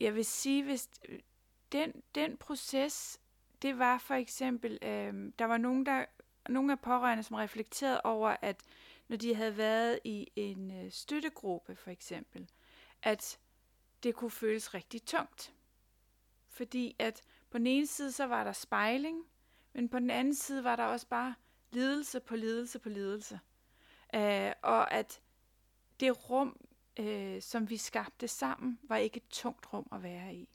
[0.00, 1.20] jeg vil sige, hvis øh,
[1.72, 3.20] den, den proces,
[3.62, 6.04] det var for eksempel, øhm, der var nogen, der,
[6.48, 8.60] nogle af pårørende, som reflekterede over, at
[9.08, 12.50] når de havde været i en øh, støttegruppe for eksempel,
[13.02, 13.38] at
[14.02, 15.52] det kunne føles rigtig tungt.
[16.48, 19.24] Fordi at på den ene side, så var der spejling,
[19.72, 21.34] men på den anden side var der også bare
[21.70, 23.40] lidelse på lidelse på lidelse.
[24.14, 25.20] Øh, og at
[26.00, 26.60] det rum,
[26.96, 30.48] øh, som vi skabte sammen, var ikke et tungt rum at være i.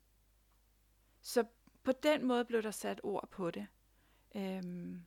[1.22, 1.46] Så
[1.84, 3.68] på den måde blev der sat ord på det.
[4.36, 5.06] Øhm,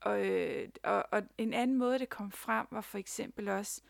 [0.00, 3.82] og, øh, og, og en anden måde, det kom frem, var for eksempel også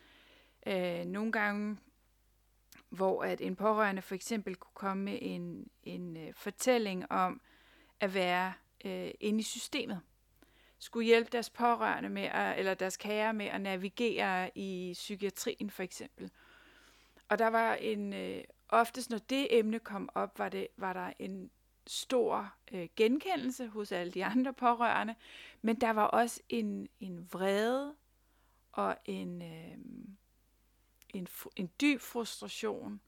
[0.67, 1.77] øh, nogle gange,
[2.89, 7.41] hvor at en pårørende for eksempel kunne komme med en, en øh, fortælling om
[7.99, 8.53] at være
[8.85, 10.01] øh, inde i systemet.
[10.79, 15.83] Skulle hjælpe deres pårørende med, at, eller deres kære med at navigere i psykiatrien for
[15.83, 16.31] eksempel.
[17.29, 21.13] Og der var en, øh, oftest når det emne kom op, var, det, var der
[21.19, 21.51] en
[21.89, 25.15] stor øh, genkendelse hos alle de andre pårørende,
[25.61, 27.95] men der var også en, en vrede
[28.71, 29.77] og en, øh,
[31.09, 33.01] en, en dyb frustration.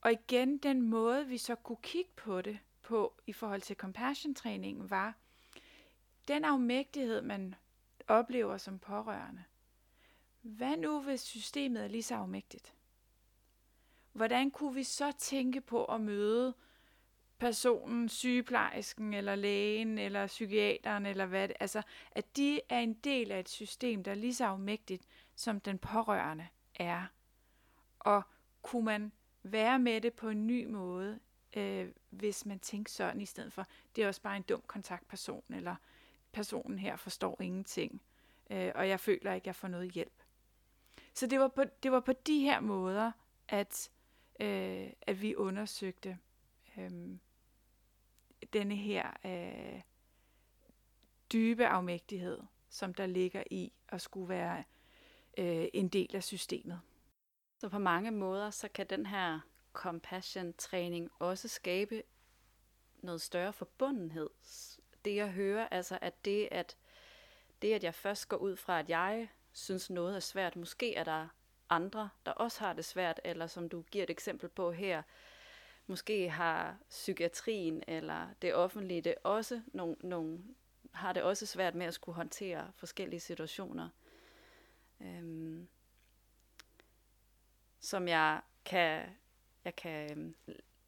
[0.00, 4.90] Og igen, den måde, vi så kunne kigge på det på i forhold til compassion-træningen,
[4.90, 5.14] var
[6.28, 7.54] den afmægtighed, man
[8.08, 9.44] oplever som pårørende.
[10.42, 12.74] Hvad nu, hvis systemet er lige så afmægtigt?
[14.12, 16.54] Hvordan kunne vi så tænke på at møde
[17.38, 23.32] personen, sygeplejersken, eller lægen, eller psykiateren, eller hvad det, altså, at de er en del
[23.32, 25.02] af et system, der er lige så afmægtigt,
[25.34, 27.02] som den pårørende er.
[27.98, 28.22] Og
[28.62, 31.20] kunne man være med det på en ny måde,
[31.56, 33.66] øh, hvis man tænker sådan i stedet for,
[33.96, 35.76] det er også bare en dum kontaktperson, eller
[36.32, 38.02] personen her forstår ingenting,
[38.50, 40.22] øh, og jeg føler ikke, jeg får noget hjælp.
[41.14, 43.12] Så det var på, det var på de her måder,
[43.48, 43.90] at,
[44.40, 46.18] øh, at vi undersøgte
[46.78, 46.90] øh,
[48.54, 49.80] denne her øh,
[51.32, 52.38] dybe afmægtighed,
[52.68, 54.64] som der ligger i at skulle være
[55.38, 56.80] øh, en del af systemet.
[57.58, 59.40] Så på mange måder, så kan den her
[59.72, 62.02] compassion-træning også skabe
[63.02, 64.30] noget større forbundenhed.
[65.04, 66.76] Det jeg hører, altså at det, at
[67.62, 71.04] det, at jeg først går ud fra, at jeg synes noget er svært, måske er
[71.04, 71.28] der
[71.70, 75.02] andre, der også har det svært, eller som du giver et eksempel på her,
[75.86, 80.38] måske har psykiatrien eller det offentlige det også nogle, nogle,
[80.92, 83.88] har det også svært med at skulle håndtere forskellige situationer.
[85.00, 85.68] Øhm,
[87.80, 89.02] som jeg kan,
[89.64, 90.34] jeg kan øhm,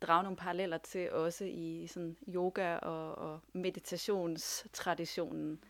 [0.00, 5.64] drage nogle paralleller til også i sådan yoga og, og meditationstraditionen,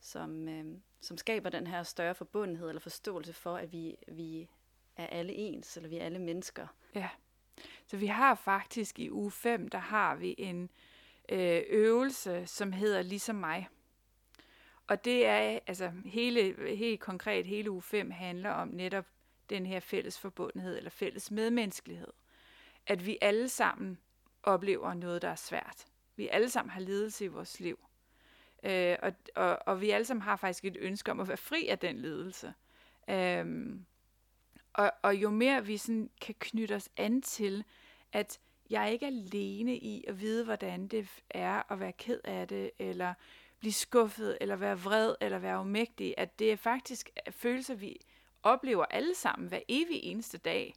[0.00, 4.48] som, øhm, som skaber den her større forbundethed eller forståelse for, at vi, vi
[4.96, 6.66] er alle ens, eller vi er alle mennesker.
[6.94, 7.08] Ja.
[7.90, 10.70] Så vi har faktisk i uge 5, der har vi en
[11.28, 13.68] øh, øvelse, som hedder Ligesom mig.
[14.86, 19.06] Og det er, altså hele, helt konkret, hele uge 5 handler om netop
[19.50, 22.12] den her fælles forbundenhed, eller fælles medmenneskelighed.
[22.86, 23.98] At vi alle sammen
[24.42, 25.86] oplever noget, der er svært.
[26.16, 27.78] Vi alle sammen har lidelse i vores liv.
[28.62, 31.68] Øh, og, og, og vi alle sammen har faktisk et ønske om at være fri
[31.68, 32.54] af den lidelse.
[33.08, 33.74] Øh,
[34.72, 37.64] og, og jo mere vi sådan kan knytte os an til,
[38.12, 42.48] at jeg ikke er alene i at vide, hvordan det er at være ked af
[42.48, 43.14] det, eller
[43.60, 48.00] blive skuffet, eller være vred, eller være umægtig, at det er faktisk øh, følelser, vi
[48.42, 50.74] oplever alle sammen hver evig eneste dag.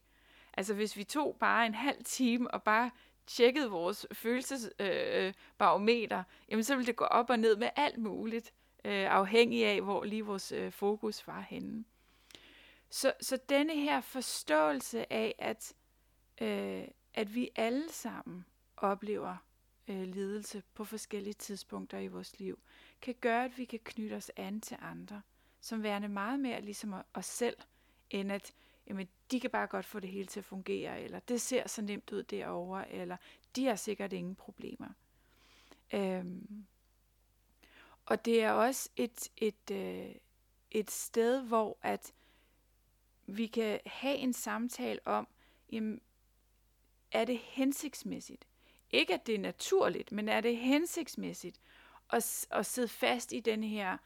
[0.53, 2.91] Altså hvis vi tog bare en halv time og bare
[3.27, 7.97] tjekkede vores følelsesbarometer, øh, øh jamen så ville det gå op og ned med alt
[7.97, 8.53] muligt,
[8.85, 11.85] øh, afhængig af, hvor lige vores øh, fokus var henne.
[12.93, 15.73] Så, så denne her forståelse af, at,
[16.41, 18.45] øh, at vi alle sammen
[18.77, 19.37] oplever
[19.87, 22.59] øh, lidelse på forskellige tidspunkter i vores liv,
[23.01, 25.21] kan gøre, at vi kan knytte os an til andre,
[25.59, 27.57] som værende meget mere ligesom os selv,
[28.09, 28.53] end at
[28.87, 31.81] jamen, de kan bare godt få det hele til at fungere, eller det ser så
[31.81, 33.17] nemt ud derovre, eller
[33.55, 34.89] de har sikkert ingen problemer.
[35.93, 36.65] Øhm,
[38.05, 40.15] og det er også et, et, øh,
[40.71, 42.13] et sted, hvor at
[43.27, 45.27] vi kan have en samtale om,
[45.71, 46.01] jamen,
[47.11, 48.47] er det hensigtsmæssigt?
[48.91, 51.59] Ikke at det er naturligt, men er det hensigtsmæssigt
[52.09, 53.97] at, at sidde fast i den her,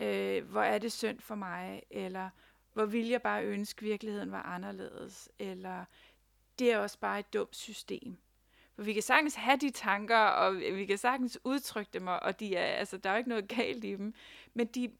[0.00, 2.30] øh, hvor er det synd for mig, eller
[2.72, 5.84] hvor vil jeg bare ønske, at virkeligheden var anderledes, eller
[6.58, 8.16] det er også bare et dumt system.
[8.74, 12.56] For vi kan sagtens have de tanker, og vi kan sagtens udtrykke dem, og de
[12.56, 14.14] er, altså, der er jo ikke noget galt i dem.
[14.54, 14.92] Men de,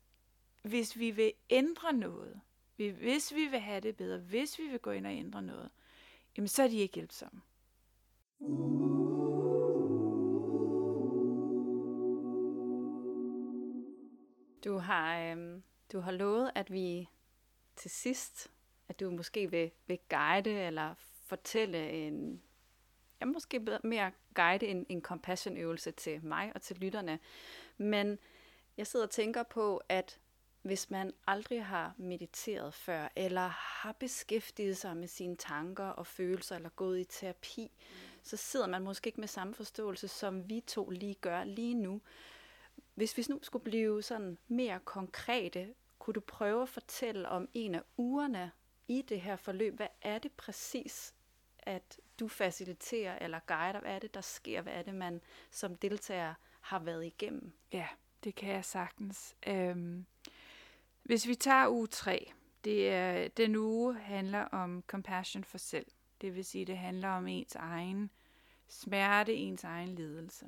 [0.62, 2.40] hvis vi vil ændre noget,
[2.76, 5.70] hvis vi vil have det bedre, hvis vi vil gå ind og ændre noget,
[6.36, 7.42] jamen så er de ikke hjælpsomme.
[14.64, 15.62] Du har, øhm,
[15.92, 17.08] du har lovet, at vi
[17.76, 18.50] til sidst,
[18.88, 20.94] at du måske vil, vil guide eller
[21.26, 22.42] fortælle en,
[23.20, 27.18] ja, måske mere guide en, en compassion-øvelse til mig og til lytterne.
[27.76, 28.18] Men
[28.76, 30.20] jeg sidder og tænker på, at
[30.66, 36.56] hvis man aldrig har mediteret før, eller har beskæftiget sig med sine tanker og følelser,
[36.56, 37.96] eller gået i terapi, mm.
[38.22, 42.00] så sidder man måske ikke med samme forståelse, som vi to lige gør lige nu.
[42.94, 47.74] Hvis vi nu skulle blive sådan mere konkrete, kunne du prøve at fortælle om en
[47.74, 48.50] af ugerne
[48.88, 49.76] i det her forløb?
[49.76, 51.14] Hvad er det præcis,
[51.58, 53.80] at du faciliterer eller guider?
[53.80, 54.62] Hvad er det, der sker?
[54.62, 57.52] Hvad er det, man som deltager har været igennem?
[57.72, 57.88] Ja,
[58.24, 59.36] det kan jeg sagtens.
[59.46, 60.06] Øhm,
[61.06, 62.32] hvis vi tager uge 3,
[62.64, 65.86] det er, den uge handler om compassion for selv.
[66.20, 68.10] Det vil sige, det handler om ens egen
[68.68, 70.46] smerte, ens egen lidelse.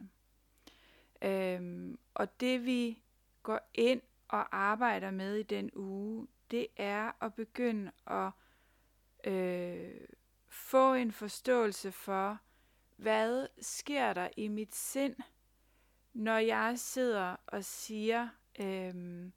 [1.23, 3.03] Øhm, og det vi
[3.43, 8.31] går ind og arbejder med i den uge, det er at begynde at
[9.33, 10.01] øh,
[10.49, 12.39] få en forståelse for,
[12.97, 15.17] hvad sker der i mit sind,
[16.13, 18.29] når jeg sidder og siger,
[18.61, 19.31] øh,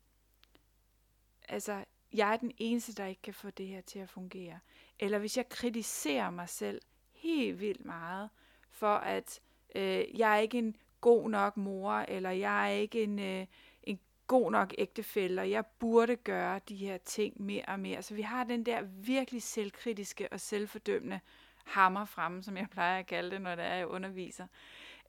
[1.52, 1.84] altså,
[2.14, 4.60] jeg er den eneste, der ikke kan få det her til at fungere.
[5.00, 8.30] Eller hvis jeg kritiserer mig selv helt vildt meget,
[8.70, 9.40] for at
[9.76, 13.46] øh, jeg er ikke en god nok mor, eller jeg er ikke en, øh,
[13.84, 18.04] en god nok ægtefælle, og jeg burde gøre de her ting mere og mere.
[18.04, 21.20] Så vi har den der virkelig selvkritiske og selvfordømmende
[21.66, 24.48] hammer fremme, som jeg plejer at kalde det, når det er, jeg underviser.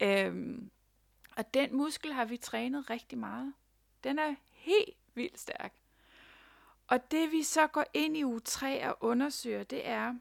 [0.03, 0.71] Øhm,
[1.37, 3.55] og den muskel har vi trænet rigtig meget.
[4.05, 5.73] Den er helt vildt stærk.
[6.93, 10.15] Og det vi så går ind i uge 3 og undersøger, det er,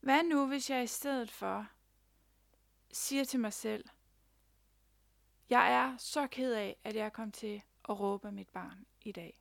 [0.00, 1.66] hvad nu hvis jeg i stedet for
[2.92, 3.84] siger til mig selv,
[5.50, 9.38] jeg er så ked af, at jeg kom til at råbe mit barn i dag.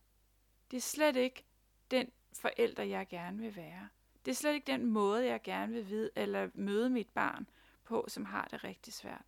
[0.71, 1.43] Det er slet ikke
[1.91, 3.89] den forælder, jeg gerne vil være.
[4.25, 7.49] Det er slet ikke den måde, jeg gerne vil vide eller møde mit barn
[7.83, 9.25] på, som har det rigtig svært.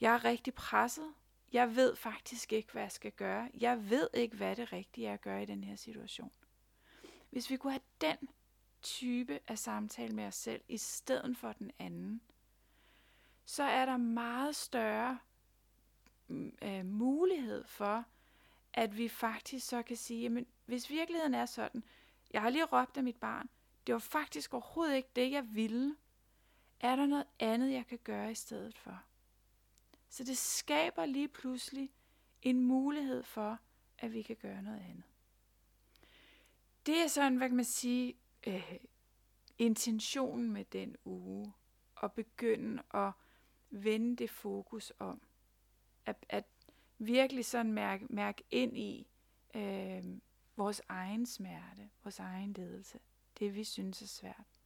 [0.00, 1.14] Jeg er rigtig presset.
[1.52, 3.50] Jeg ved faktisk ikke, hvad jeg skal gøre.
[3.60, 6.32] Jeg ved ikke, hvad det rigtige er at gøre i den her situation.
[7.30, 8.28] Hvis vi kunne have den
[8.82, 12.20] type af samtale med os selv, i stedet for den anden,
[13.44, 15.18] så er der meget større
[16.28, 18.04] mm, øh, mulighed for,
[18.72, 21.84] at vi faktisk så kan sige, jamen, hvis virkeligheden er sådan,
[22.30, 23.48] jeg har lige råbt af mit barn,
[23.86, 25.96] det var faktisk overhovedet ikke det, jeg ville,
[26.80, 29.02] er der noget andet, jeg kan gøre i stedet for?
[30.12, 31.90] Så det skaber lige pludselig
[32.42, 33.58] en mulighed for,
[33.98, 35.04] at vi kan gøre noget andet.
[36.86, 38.14] Det er sådan, hvad kan man sige,
[38.46, 38.76] øh,
[39.58, 41.52] intentionen med den uge,
[42.02, 43.12] at begynde at
[43.70, 45.22] vende det fokus om
[46.06, 46.44] at, at
[46.98, 49.06] virkelig sådan mærke, mærke ind i
[49.54, 50.04] øh,
[50.56, 52.98] vores egen smerte, vores egen ledelse.
[53.38, 54.60] Det vi synes er svært.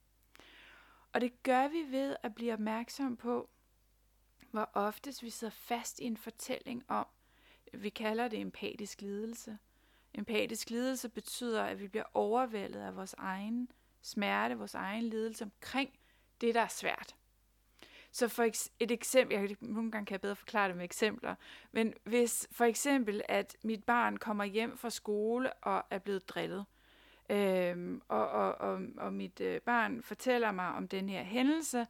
[1.12, 3.50] Og det gør vi ved at blive opmærksom på,
[4.56, 7.06] hvor oftest vi sidder fast i en fortælling om,
[7.72, 9.58] vi kalder det empatisk lidelse.
[10.14, 13.70] Empatisk lidelse betyder, at vi bliver overvældet af vores egen
[14.02, 15.90] smerte, vores egen lidelse omkring
[16.40, 17.16] det, der er svært.
[18.10, 18.42] Så for
[18.80, 21.34] et eksempel, jeg, nogle gange kan jeg bedre forklare det med eksempler,
[21.72, 26.64] men hvis for eksempel, at mit barn kommer hjem fra skole og er blevet drillet,
[27.30, 31.86] Øhm, og, og, og, og mit øh, barn fortæller mig om den her hændelse,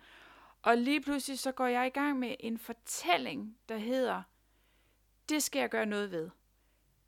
[0.67, 4.23] og lige pludselig så går jeg i gang med en fortælling, der hedder,
[5.29, 6.31] det skal jeg gøre noget ved.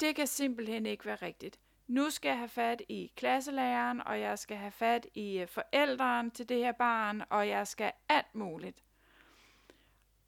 [0.01, 1.61] Det kan simpelthen ikke være rigtigt.
[1.87, 6.31] Nu skal jeg have fat i klasselæreren, og jeg skal have fat i øh, forældrene
[6.31, 8.85] til det her barn, og jeg skal alt muligt.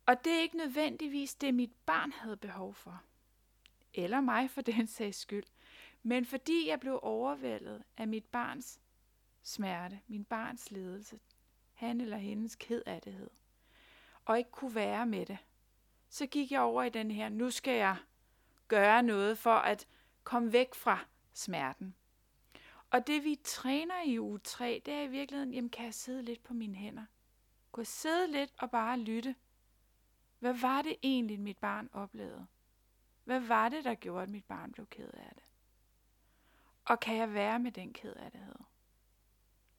[0.07, 3.03] Og det er ikke nødvendigvis det, mit barn havde behov for.
[3.95, 5.47] Eller mig for den sags skyld.
[6.03, 8.81] Men fordi jeg blev overvældet af mit barns
[9.43, 11.19] smerte, min barns ledelse,
[11.81, 13.31] han eller hendes kedattighed,
[14.25, 15.39] og ikke kunne være med det,
[16.09, 17.97] så gik jeg over i den her, nu skal jeg
[18.69, 19.87] gøre noget for at
[20.25, 20.99] komme væk fra
[21.33, 21.95] smerten.
[22.91, 26.23] Og det vi træner i uge 3, det er i virkeligheden, jamen kan jeg sidde
[26.23, 27.05] lidt på mine hænder?
[27.73, 29.35] Kunne jeg sidde lidt og bare lytte?
[30.39, 32.47] Hvad var det egentlig, mit barn oplevede?
[33.25, 35.43] Hvad var det, der gjorde, at mit barn blev ked af det?
[36.85, 38.41] Og kan jeg være med den ked af det?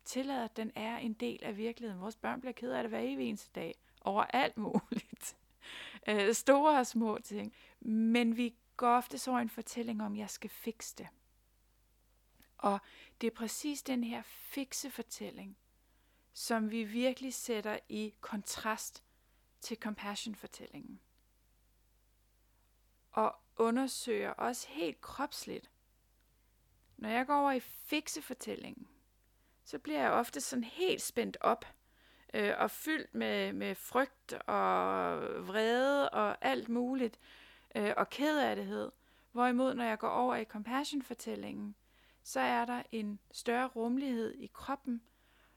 [0.05, 2.01] Tillader, at den er en del af virkeligheden.
[2.01, 3.75] Vores børn bliver ked af det hver evig eneste dag.
[4.01, 5.37] Over alt muligt.
[6.07, 7.53] Øh, store og små ting.
[7.79, 11.07] Men vi går ofte så en fortælling om, at jeg skal fikse det.
[12.57, 12.79] Og
[13.21, 15.57] det er præcis den her fikse fortælling,
[16.33, 19.03] som vi virkelig sætter i kontrast
[19.61, 20.99] til compassion-fortællingen.
[23.11, 25.71] Og undersøger også helt kropsligt.
[26.97, 28.87] Når jeg går over i fikse-fortællingen,
[29.63, 31.65] så bliver jeg ofte sådan helt spændt op
[32.33, 37.19] øh, og fyldt med, med frygt og vrede og alt muligt
[37.75, 38.91] øh, og kederlighed.
[39.31, 41.75] Hvorimod når jeg går over i compassion-fortællingen,
[42.23, 45.01] så er der en større rummelighed i kroppen,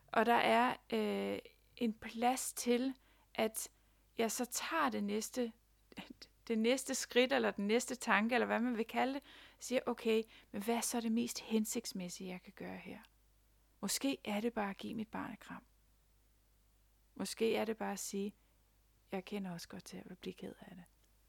[0.06, 1.38] og der er øh,
[1.76, 2.94] en plads til,
[3.34, 3.68] at
[4.18, 5.52] jeg så tager det næste,
[6.48, 9.22] det næste skridt, eller den næste tanke, eller hvad man vil kalde det,
[9.58, 12.98] siger, okay, men hvad er så det mest hensigtsmæssige, jeg kan gøre her?
[13.84, 15.64] Måske er det bare at give mit barn et kram.
[17.14, 18.34] Måske er det bare at sige,
[19.12, 20.84] jeg kender også godt til at blive ked af det.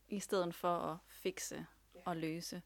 [0.08, 1.66] I stedet for at fikse
[2.06, 2.62] og løse.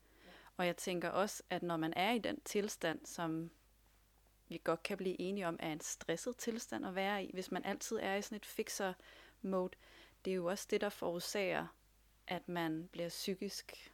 [0.57, 3.51] Og jeg tænker også, at når man er i den tilstand, som
[4.47, 7.65] vi godt kan blive enige om, er en stresset tilstand at være i, hvis man
[7.65, 9.77] altid er i sådan et fixer-mode,
[10.25, 11.67] det er jo også det, der forårsager,
[12.27, 13.91] at man bliver psykisk,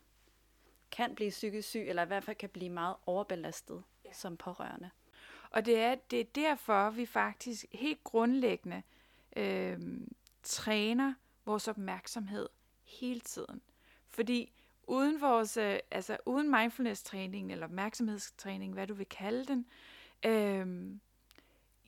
[0.92, 4.14] kan blive psykisk syg, eller i hvert fald kan blive meget overbelastet ja.
[4.14, 4.90] som pårørende.
[5.56, 8.84] Og det er, det er derfor, vi faktisk helt grundlæggende
[9.36, 9.80] øh,
[10.44, 11.14] træner
[11.46, 12.50] vores opmærksomhed
[12.84, 13.62] hele tiden.
[14.10, 14.52] Fordi
[14.88, 19.66] uden vores, øh, altså uden mindfulness-træning eller opmærksomhedstræning, hvad du vil kalde den,
[20.26, 20.96] øh,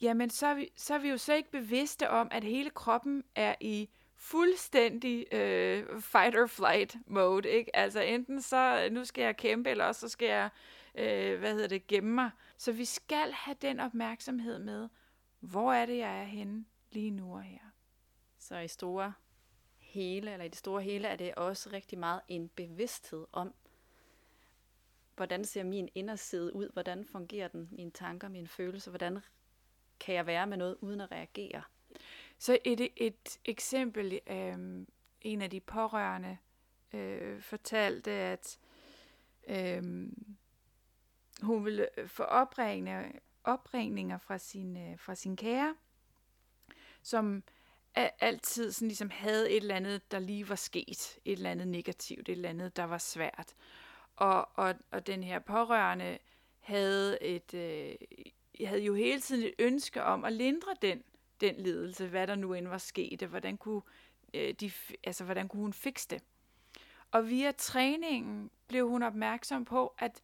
[0.02, 3.24] jamen så er, vi, så er vi jo så ikke bevidste om, at hele kroppen
[3.36, 7.76] er i fuldstændig øh, fight or flight mode, ikke?
[7.76, 10.50] Altså enten så, øh, nu skal jeg kæmpe, eller også så skal jeg,
[10.98, 12.32] øh, hvad hedder det, gemme mig.
[12.58, 14.90] Så vi skal have den opmærksomhed med,
[15.40, 17.60] hvor er det, jeg er henne lige nu og her.
[18.38, 19.14] Så i store
[19.78, 23.54] hele, eller i det store hele, er det også rigtig meget en bevidsthed om,
[25.16, 29.20] hvordan ser min inderside ud, hvordan fungerer den, mine tanker, mine følelser, hvordan
[30.00, 31.64] kan jeg være med noget uden at reagere.
[32.38, 34.86] Så et, et eksempel, øh,
[35.22, 36.38] en af de pårørende
[36.94, 38.60] øh, fortalte, at
[39.48, 40.10] øh,
[41.42, 43.12] hun ville øh, få opringninger,
[43.44, 45.76] opregninger fra sin, øh, fra sin kære,
[47.02, 47.44] som
[48.20, 51.20] altid sådan ligesom havde et eller andet, der lige var sket.
[51.26, 53.54] Et eller andet negativt, et eller andet, der var svært.
[54.16, 56.18] Og, og, og den her pårørende
[56.60, 57.96] havde, et, øh,
[58.68, 61.04] havde jo hele tiden et ønske om at lindre den,
[61.42, 63.82] den lidelse, hvad der nu end var sket, og hvordan kunne,
[64.34, 64.72] øh, de,
[65.04, 66.24] altså, hvordan kunne hun fikse det.
[67.12, 70.22] Og via træningen blev hun opmærksom på, at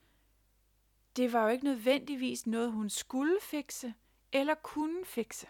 [1.15, 3.93] det var jo ikke nødvendigvis noget, hun skulle fikse
[4.31, 5.47] eller kunne fikse.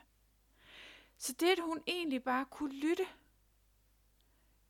[1.18, 3.05] Så det, at hun egentlig bare kunne lytte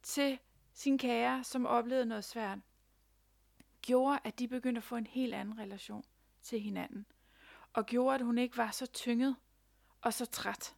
[0.04, 0.40] til
[0.74, 2.60] sin kære, som oplevede noget svært,
[3.82, 6.06] gjorde, at de begyndte at få en helt anden relation
[6.42, 7.06] til hinanden.
[7.74, 9.36] Og gjorde, at hun ikke var så tynget
[10.02, 10.76] og så træt.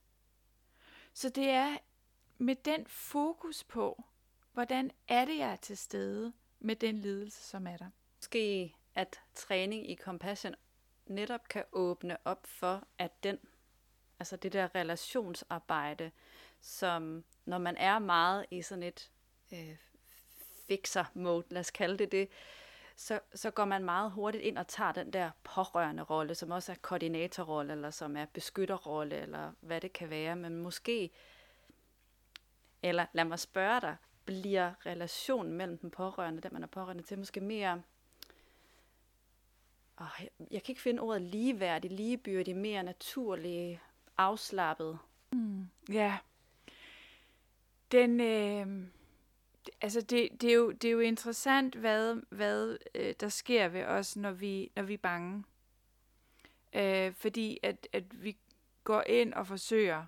[1.13, 1.77] Så det er
[2.37, 4.03] med den fokus på,
[4.53, 7.89] hvordan er det, jeg er til stede med den lidelse, som er der.
[8.17, 10.55] Måske at træning i compassion
[11.05, 13.39] netop kan åbne op for, at den
[14.19, 16.11] Altså det der relationsarbejde,
[16.61, 19.11] som når man er meget i sådan et
[19.53, 19.77] øh,
[20.67, 22.29] fixer-mode, lad os kalde det det,
[22.95, 26.71] så, så går man meget hurtigt ind og tager den der pårørende rolle, som også
[26.71, 30.35] er koordinatorrolle, eller som er beskytterrolle, eller hvad det kan være.
[30.35, 31.11] Men måske,
[32.83, 37.17] eller lad mig spørge dig, bliver relationen mellem den pårørende, den man er pårørende til,
[37.19, 37.81] måske mere
[40.01, 43.81] åh, jeg, jeg kan ikke finde ordet ligeværdig, ligebyrdig, mere naturlig,
[44.17, 44.99] afslappet.
[45.31, 45.67] Mm.
[45.89, 46.17] Ja.
[47.91, 48.87] Den, øh,
[49.81, 53.83] altså det, det, er jo, det er jo interessant, hvad, hvad øh, der sker ved
[53.83, 55.43] os, når vi, når vi er bange.
[56.73, 58.37] Øh, fordi at, at vi
[58.83, 60.05] går ind og forsøger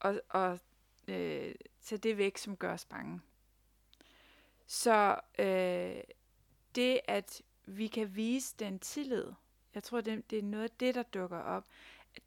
[0.00, 0.60] at, at
[1.08, 3.20] øh, tage det væk, som gør os bange.
[4.66, 6.02] Så øh,
[6.74, 7.42] det, at
[7.76, 9.32] vi kan vise den tillid,
[9.74, 11.66] jeg tror, det, det er noget af det, der dukker op,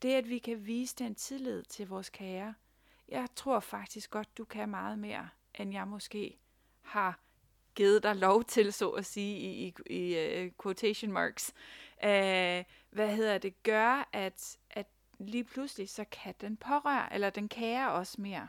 [0.02, 2.54] det, at vi kan vise den tillid til vores kære,
[3.08, 5.30] jeg tror faktisk godt, du kan meget mere,
[5.60, 6.38] end jeg måske
[6.82, 7.20] har
[7.76, 11.54] givet dig lov til, så at sige, i, i, i uh, quotation marks.
[11.98, 12.10] Uh,
[12.90, 13.64] hvad hedder det?
[13.64, 14.88] Gør, at, at
[15.20, 18.48] lige pludselig, så kan den pårøre, eller den kære også mere.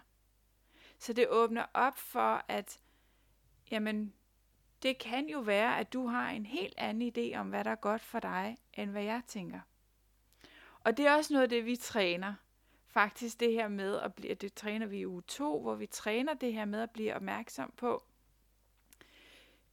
[0.99, 2.81] Så det åbner op for, at
[3.71, 4.13] jamen,
[4.85, 7.75] det kan jo være, at du har en helt anden idé om, hvad der er
[7.75, 9.61] godt for dig, end hvad jeg tænker.
[10.81, 12.35] Og det er også noget af det, vi træner.
[12.87, 16.35] Faktisk det her med at blive, det træner vi i uge 2, hvor vi træner
[16.35, 18.05] det her med at blive opmærksom på,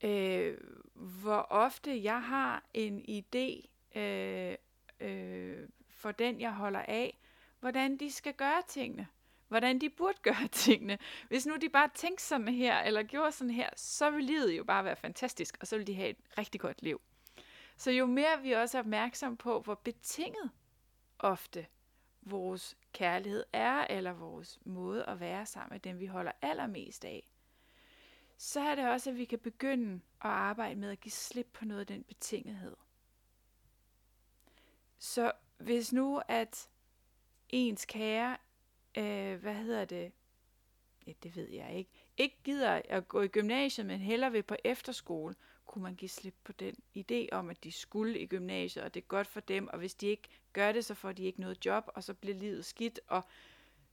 [0.04, 0.58] øh,
[0.94, 3.68] hvor ofte jeg har en idé
[4.00, 4.56] øh,
[5.00, 7.20] øh, for den, jeg holder af,
[7.60, 9.08] hvordan de skal gøre tingene
[9.52, 10.98] hvordan de burde gøre tingene.
[11.28, 14.64] Hvis nu de bare tænkte sådan her, eller gjorde sådan her, så ville livet jo
[14.64, 17.02] bare være fantastisk, og så ville de have et rigtig godt liv.
[17.78, 20.50] Så jo mere vi også er opmærksom på, hvor betinget
[21.20, 21.68] ofte
[22.22, 27.28] vores kærlighed er, eller vores måde at være sammen med dem, vi holder allermest af,
[28.38, 31.66] så er det også, at vi kan begynde at arbejde med at give slip på
[31.66, 32.76] noget af den betingethed.
[35.00, 36.70] Så hvis nu, at
[37.50, 38.38] ens kære
[38.98, 40.12] øh, hvad hedder det,
[41.08, 44.56] ja, det ved jeg ikke, ikke gider at gå i gymnasiet, men hellere vil på
[44.64, 45.36] efterskole,
[45.66, 49.02] kunne man give slip på den idé om, at de skulle i gymnasiet, og det
[49.02, 51.66] er godt for dem, og hvis de ikke gør det, så får de ikke noget
[51.66, 53.22] job, og så bliver livet skidt, og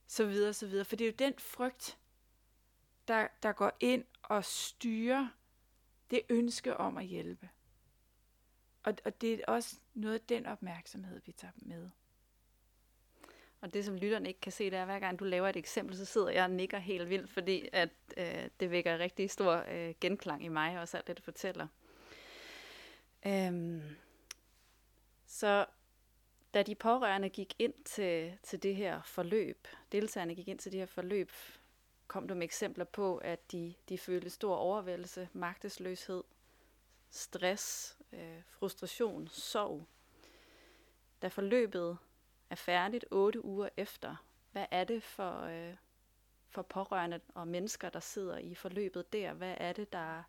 [0.06, 0.84] så videre, så videre.
[0.84, 1.98] For det er jo den frygt,
[3.08, 5.28] der, der går ind og styrer
[6.10, 7.48] det ønske om at hjælpe.
[8.82, 11.90] Og, og det er også noget af den opmærksomhed, vi tager med.
[13.60, 15.56] Og det, som lytterne ikke kan se, det er, at hver gang du laver et
[15.56, 19.64] eksempel, så sidder jeg og nikker helt vildt, fordi at, øh, det vækker rigtig stor
[19.70, 21.66] øh, genklang i mig, også alt det, du fortæller.
[23.26, 23.82] Øhm,
[25.26, 25.66] så
[26.54, 30.80] da de pårørende gik ind til, til det her forløb, deltagerne gik ind til det
[30.80, 31.30] her forløb,
[32.06, 36.22] kom du med eksempler på, at de, de følte stor overvældelse, magtesløshed,
[37.10, 39.86] stress, øh, frustration, sorg.
[41.22, 41.98] Da forløbet
[42.50, 44.16] er færdigt otte uger efter,
[44.52, 45.74] hvad er det for, øh,
[46.48, 49.32] for pårørende og mennesker, der sidder i forløbet der?
[49.32, 50.22] Hvad er det, der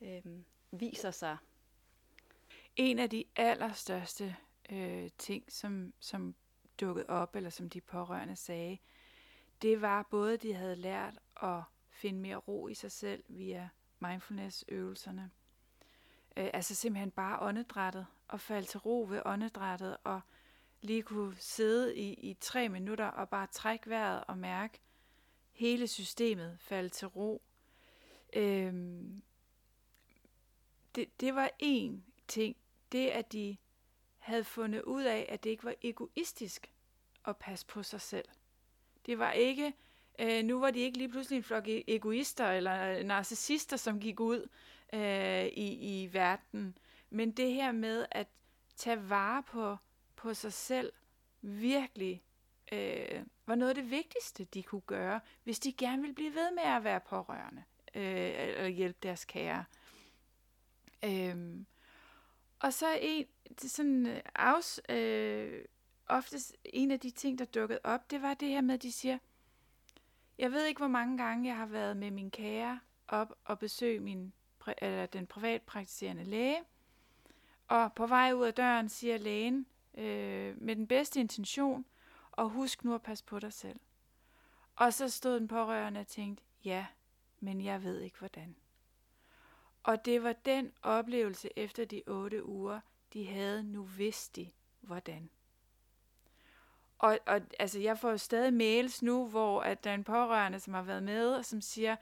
[0.00, 0.22] øh,
[0.70, 1.36] viser sig?
[2.76, 4.36] En af de allerstørste
[4.70, 6.34] øh, ting, som, som
[6.80, 8.78] dukkede op, eller som de pårørende sagde,
[9.62, 13.68] det var både, at de havde lært at finde mere ro i sig selv via
[13.98, 15.30] mindfulness-øvelserne.
[16.36, 20.20] Øh, altså simpelthen bare åndedrættet, og falde til ro ved åndedrættet, og
[20.80, 24.80] lige kunne sidde i, i tre minutter og bare trække vejret og mærke
[25.52, 27.42] hele systemet falde til ro.
[28.32, 29.22] Øhm,
[30.94, 32.56] det, det var en ting.
[32.92, 33.56] Det, at de
[34.18, 36.72] havde fundet ud af, at det ikke var egoistisk
[37.26, 38.28] at passe på sig selv.
[39.06, 39.72] Det var ikke,
[40.18, 44.00] øh, nu var de ikke lige pludselig en flok e-, egoister eller øh, narcissister, som
[44.00, 44.48] gik ud
[44.92, 46.78] øh, i, i verden.
[47.10, 48.26] Men det her med at
[48.76, 49.76] tage vare på
[50.16, 50.92] på sig selv
[51.42, 52.22] virkelig
[52.72, 56.50] øh, var noget af det vigtigste, de kunne gøre, hvis de gerne ville blive ved
[56.50, 57.64] med at være pårørende
[57.94, 59.64] øh, eller hjælpe deres kære.
[61.04, 61.64] Øh,
[62.58, 63.26] og så en,
[63.58, 65.64] sådan øh, afs, øh,
[66.06, 68.92] oftest en af de ting, der dukkede op, det var det her med, at de
[68.92, 69.18] siger,
[70.38, 74.00] jeg ved ikke, hvor mange gange jeg har været med min kære op og besøge
[74.00, 74.32] min,
[74.78, 76.58] eller den privatpraktiserende læge,
[77.68, 81.84] og på vej ud af døren siger lægen, øh, med den bedste intention,
[82.32, 83.80] og husk nu at passe på dig selv.
[84.76, 86.86] Og så stod den pårørende og tænkte, ja,
[87.40, 88.56] men jeg ved ikke hvordan.
[89.82, 92.80] Og det var den oplevelse efter de otte uger,
[93.12, 95.30] de havde, nu vidste de hvordan.
[96.98, 100.60] Og, og altså, jeg får jo stadig mails nu, hvor at der er en pårørende,
[100.60, 101.96] som har været med, og som siger,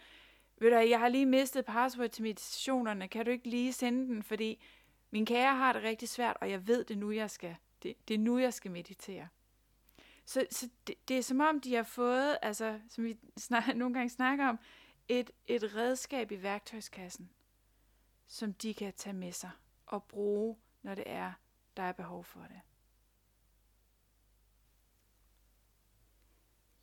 [0.58, 4.22] ved du, jeg har lige mistet password til meditationerne, kan du ikke lige sende den,
[4.22, 4.62] fordi
[5.10, 8.14] min kære har det rigtig svært, og jeg ved det nu, jeg skal det, det
[8.14, 9.28] er nu, jeg skal meditere.
[10.24, 13.94] Så, så det, det er som om, de har fået, altså, som vi snak, nogle
[13.94, 14.58] gange snakker om,
[15.08, 17.30] et, et redskab i værktøjskassen,
[18.26, 19.50] som de kan tage med sig
[19.86, 21.32] og bruge, når det er,
[21.76, 22.60] der er behov for det.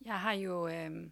[0.04, 1.10] Jeg har jo øh,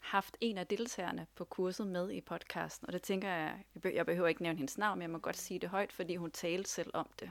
[0.00, 4.28] haft en af deltagerne på kurset med i podcasten, og det tænker jeg, jeg behøver
[4.28, 6.90] ikke nævne hendes navn, men jeg må godt sige det højt, fordi hun talte selv
[6.94, 7.30] om det.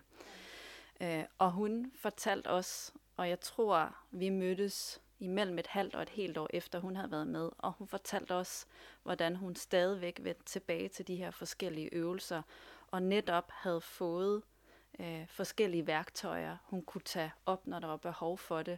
[1.03, 6.09] Øh, og hun fortalte os, og jeg tror, vi mødtes imellem et halvt og et
[6.09, 8.67] helt år efter hun havde været med, og hun fortalte os,
[9.03, 12.41] hvordan hun stadigvæk vendte tilbage til de her forskellige øvelser,
[12.91, 14.43] og netop havde fået
[14.99, 18.77] øh, forskellige værktøjer, hun kunne tage op, når der var behov for det.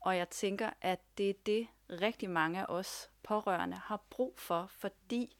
[0.00, 4.66] Og jeg tænker, at det er det, rigtig mange af os pårørende har brug for,
[4.66, 5.36] fordi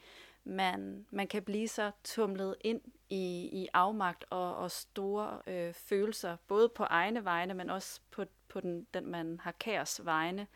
[0.51, 2.81] man, man kan blive så tumlet ind
[3.11, 8.25] i, i afmagt og, og store øh, følelser, både på egne vegne, men også på,
[8.49, 10.47] på den, den, man har kæres vegne.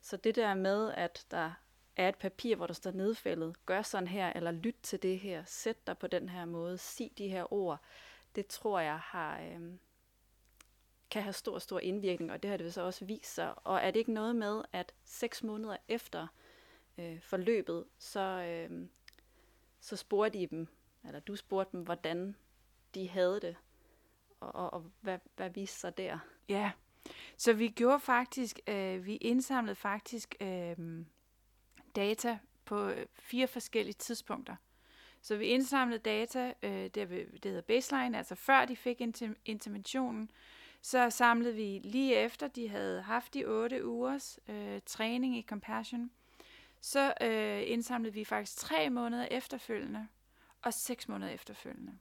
[0.00, 1.52] Så det der med, at der
[1.96, 5.42] er et papir, hvor der står nedfældet, gør sådan her, eller lyt til det her,
[5.46, 7.80] sæt dig på den her måde, sig de her ord,
[8.34, 9.60] det tror jeg har, øh,
[11.10, 13.54] kan have stor, stor indvirkning, og det har det så også vist sig.
[13.64, 16.26] Og er det ikke noget med, at seks måneder efter
[16.98, 18.88] øh, forløbet, så, øh,
[19.80, 20.68] så spurgte I dem,
[21.04, 22.36] eller du spurgte dem, hvordan
[22.94, 23.56] de havde det,
[24.40, 26.18] og, og, og hvad, hvad viste sig der?
[26.48, 26.72] Ja,
[27.36, 30.76] så vi gjorde faktisk, øh, vi indsamlede faktisk øh,
[31.96, 34.56] data på øh, fire forskellige tidspunkter.
[35.20, 39.00] Så vi indsamlede data, øh, det, det hedder baseline, altså før de fik
[39.44, 40.30] interventionen,
[40.82, 46.10] så samlede vi lige efter, de havde haft de otte ugers øh, træning i Compassion,
[46.86, 50.08] så øh, indsamlede vi faktisk tre måneder efterfølgende
[50.62, 51.98] og seks måneder efterfølgende.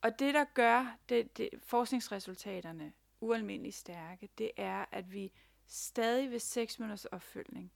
[0.00, 5.32] Og det, der gør det, det, forskningsresultaterne ualmindeligt stærke, det er, at vi
[5.66, 7.72] stadig ved seks måneders opfølgning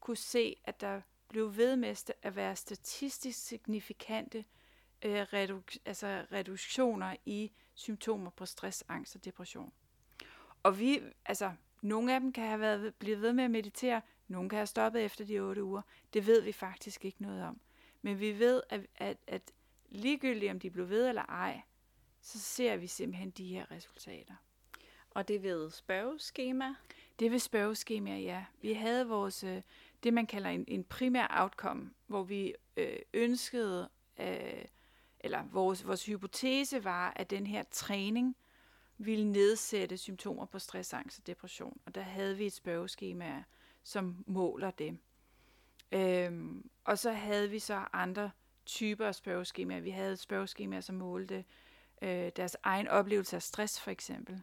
[0.00, 4.44] kunne se, at der blev ved med at være statistisk signifikante
[5.02, 9.72] øh, reduk- altså reduktioner i symptomer på stress, angst og depression.
[10.62, 11.52] Og vi, altså,
[11.82, 15.04] nogle af dem kan have været, blevet ved med at meditere, nogle kan have stoppet
[15.04, 15.82] efter de otte uger.
[16.12, 17.60] Det ved vi faktisk ikke noget om.
[18.02, 19.52] Men vi ved, at, at, at
[19.88, 21.60] ligegyldigt om de blev ved eller ej,
[22.20, 24.34] så ser vi simpelthen de her resultater.
[25.10, 26.74] Og det ved spørgeskema?
[27.18, 28.44] Det ved spørgeskema, ja.
[28.62, 29.62] Vi havde vores, øh,
[30.02, 33.88] det man kalder en, en primær outcome, hvor vi øh, ønskede,
[34.20, 34.64] øh,
[35.20, 38.36] eller vores, vores hypotese var, at den her træning
[38.98, 41.80] ville nedsætte symptomer på stress, angst og depression.
[41.86, 43.42] Og der havde vi et spørgeskema,
[43.82, 44.98] som måler det.
[45.92, 48.30] Øhm, og så havde vi så andre
[48.66, 49.80] typer af spørgeskemaer.
[49.80, 51.44] Vi havde spørgeskemaer, som målte
[52.02, 54.42] øh, deres egen oplevelse af stress, for eksempel.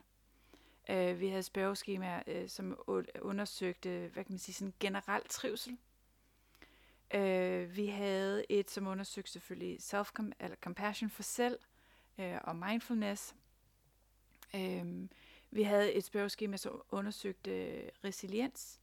[0.89, 2.79] Øh, vi havde spørgeskemaer, øh, som
[3.21, 5.77] undersøgte, hvad kan man sige, sådan generel trivsel.
[7.13, 11.59] Øh, vi havde et, som undersøgte selvfølgelig self eller compassion for selv
[12.17, 13.35] øh, og mindfulness.
[14.55, 15.07] Øh,
[15.51, 18.81] vi havde et spørgeskema, som undersøgte øh, resiliens.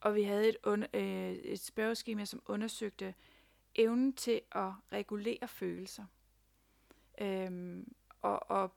[0.00, 3.14] Og vi havde et, un, øh, et spørgeskema, som undersøgte
[3.74, 6.04] evnen til at regulere følelser.
[7.20, 8.72] Øhm, og og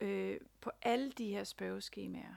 [0.00, 2.34] øh, på alle de her spørgeskemaer,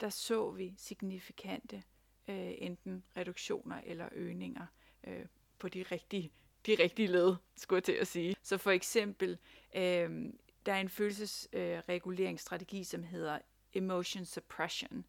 [0.00, 1.82] der så vi signifikante
[2.28, 4.66] øh, enten reduktioner eller øgninger
[5.04, 5.26] øh,
[5.58, 6.30] på de rigtige,
[6.66, 8.36] de rigtige led, skulle jeg til at sige.
[8.42, 9.38] Så for eksempel,
[9.74, 10.32] øh,
[10.66, 13.38] der er en følelsesreguleringsstrategi, øh, som hedder
[13.72, 15.06] emotion suppression,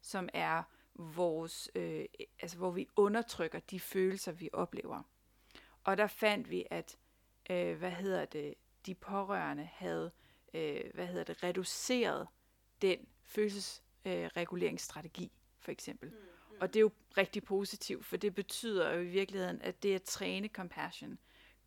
[0.00, 0.62] som er
[1.00, 2.04] vores, øh,
[2.40, 5.02] altså hvor vi undertrykker de følelser, vi oplever.
[5.84, 6.98] Og der fandt vi, at
[7.50, 8.54] øh, hvad hedder det,
[8.86, 10.12] de pårørende havde
[10.54, 12.28] øh, hvad hedder det, reduceret
[12.82, 16.08] den følelsesreguleringsstrategi, øh, for eksempel.
[16.08, 16.56] Mm, mm.
[16.60, 20.02] Og det er jo rigtig positivt, for det betyder jo i virkeligheden, at det at
[20.02, 21.18] træne compassion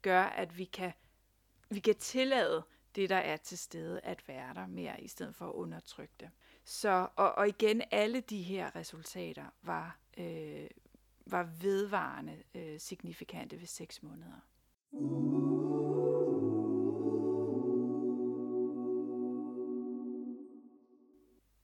[0.01, 0.93] gør, at vi kan,
[1.69, 2.65] vi kan tillade
[2.95, 6.29] det, der er til stede, at være der mere, i stedet for at undertrykke det.
[6.63, 10.67] Så, og, og igen, alle de her resultater var, øh,
[11.25, 14.39] var vedvarende øh, signifikante ved seks måneder.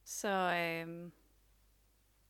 [0.04, 1.10] Så, øh,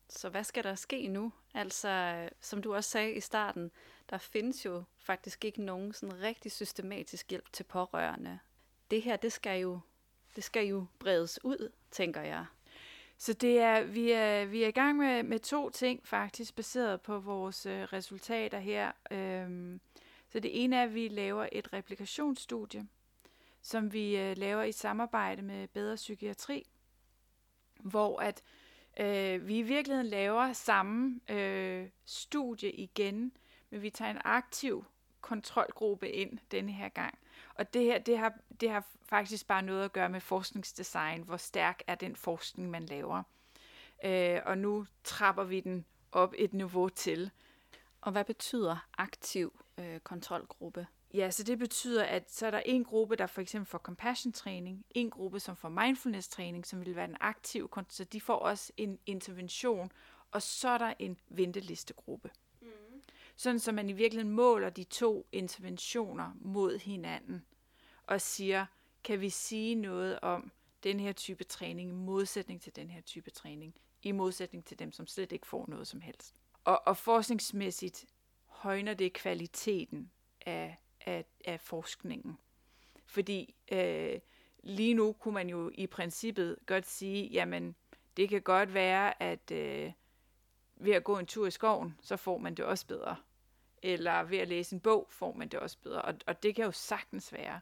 [0.09, 1.33] så hvad skal der ske nu?
[1.55, 3.71] Altså, som du også sagde i starten,
[4.11, 8.39] der findes jo faktisk ikke nogen sådan rigtig systematisk hjælp til pårørende.
[8.91, 9.81] Det her, det skal jo,
[10.37, 12.47] det skal jo bredes ud, tænker jeg.
[13.21, 17.01] Så det er, vi, er, vi er i gang med, med to ting faktisk, baseret
[17.01, 18.93] på vores øh, resultater her.
[19.11, 19.81] Øhm,
[20.29, 22.87] så det ene er, at vi laver et replikationsstudie,
[23.62, 26.66] som vi øh, laver i samarbejde med Bedre Psykiatri,
[27.81, 28.43] hvor at
[29.01, 33.33] øh, vi i virkeligheden laver samme øh, studie igen,
[33.71, 34.85] men vi tager en aktiv
[35.21, 37.18] kontrolgruppe ind denne her gang.
[37.61, 41.23] Og det her, det har, det har faktisk bare noget at gøre med forskningsdesign.
[41.23, 43.23] Hvor stærk er den forskning, man laver?
[44.05, 47.31] Øh, og nu trapper vi den op et niveau til.
[48.01, 50.87] Og hvad betyder aktiv øh, kontrolgruppe?
[51.15, 54.85] Ja, så det betyder, at så er der en gruppe, der for eksempel får compassion-træning,
[54.91, 58.99] en gruppe, som får mindfulness-træning, som vil være en aktiv, så de får også en
[59.07, 59.93] intervention,
[60.31, 62.31] og så er der en ventelistegruppe.
[63.41, 67.45] Sådan, så man i virkeligheden måler de to interventioner mod hinanden,
[68.03, 68.66] og siger,
[69.05, 70.51] kan vi sige noget om
[70.82, 74.93] den her type træning i modsætning til den her type træning, i modsætning til dem,
[74.93, 76.34] som slet ikke får noget som helst.
[76.64, 78.07] Og, og forskningsmæssigt
[78.47, 80.11] højner det kvaliteten
[80.47, 82.38] af af, af forskningen.
[83.07, 84.20] Fordi øh,
[84.62, 87.74] lige nu kunne man jo i princippet godt sige, jamen
[88.16, 89.93] det kan godt være, at øh,
[90.76, 93.16] ved at gå en tur i skoven, så får man det også bedre.
[93.83, 96.03] Eller ved at læse en bog, får man det også bedre.
[96.03, 97.61] Og, og det kan jo sagtens være.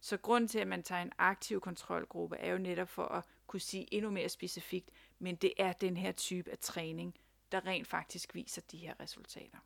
[0.00, 3.60] Så grund til, at man tager en aktiv kontrolgruppe, er jo netop for at kunne
[3.60, 7.14] sige endnu mere specifikt, men det er den her type af træning,
[7.52, 9.58] der rent faktisk viser de her resultater.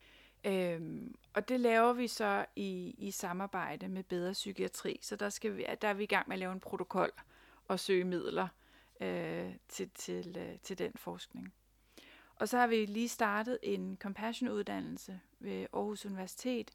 [0.44, 5.56] Øhm, og det laver vi så i, i samarbejde med Bedre Psykiatri, så der, skal
[5.56, 7.10] vi, der er vi i gang med at lave en protokol
[7.68, 8.48] og søge midler
[9.00, 11.54] øh, til, til, øh, til den forskning.
[12.36, 16.70] Og så har vi lige startet en compassion-uddannelse ved Aarhus Universitet,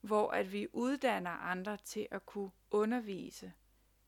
[0.00, 3.52] hvor at vi uddanner andre til at kunne undervise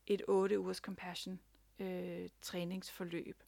[0.07, 1.41] et 8 ugers compassion
[1.79, 3.43] øh, træningsforløb.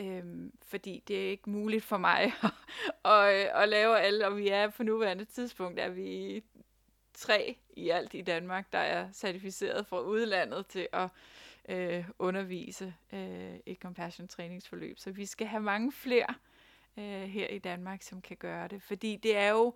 [0.00, 2.22] Øhm, fordi det er ikke muligt for mig
[3.04, 6.42] at, at, at lave alle, og vi er på nuværende tidspunkt, er vi
[7.14, 11.08] tre i alt i Danmark, der er certificeret fra udlandet til at
[11.68, 14.98] øh, undervise øh, et compassion træningsforløb.
[14.98, 16.34] Så vi skal have mange flere
[16.96, 18.82] øh, her i Danmark, som kan gøre det.
[18.82, 19.74] Fordi det er jo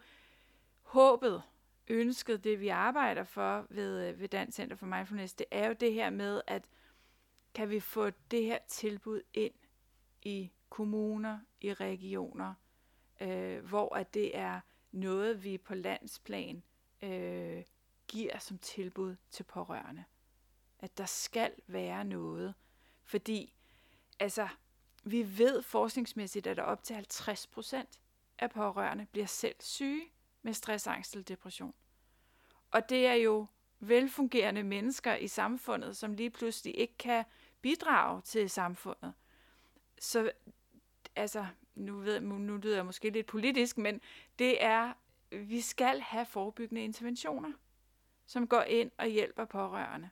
[0.83, 1.43] håbet,
[1.89, 5.73] ønsket, det vi arbejder for ved, øh, ved Dansk Center for Mindfulness, det er jo
[5.81, 6.69] det her med, at
[7.55, 9.53] kan vi få det her tilbud ind
[10.23, 12.55] i kommuner, i regioner,
[13.21, 14.61] øh, hvor at det er
[14.93, 16.63] noget, vi på landsplan
[17.03, 17.65] øh,
[18.09, 20.05] giver som tilbud til pårørende.
[20.87, 22.55] At der skal være noget.
[23.05, 23.55] Fordi,
[24.21, 24.49] altså,
[25.05, 28.01] vi ved forskningsmæssigt, at der op til 50 procent
[28.39, 30.03] af pårørende bliver selv syge
[30.43, 31.75] med stress, angst eller depression.
[32.71, 33.47] Og det er jo
[33.81, 37.25] velfungerende mennesker i samfundet, som lige pludselig ikke kan
[37.63, 39.15] bidrage til samfundet
[39.99, 40.31] så
[41.17, 44.01] altså, nu, ved, nu lyder jeg måske lidt politisk, men
[44.39, 44.93] det er,
[45.31, 47.53] vi skal have forebyggende interventioner,
[48.27, 50.11] som går ind og hjælper pårørende.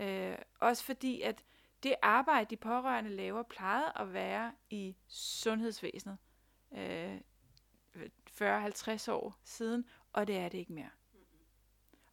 [0.00, 1.44] Øh, også fordi, at
[1.82, 6.18] det arbejde, de pårørende laver, plejede at være i sundhedsvæsenet
[6.72, 7.16] øh,
[8.40, 10.90] 40-50 år siden, og det er det ikke mere.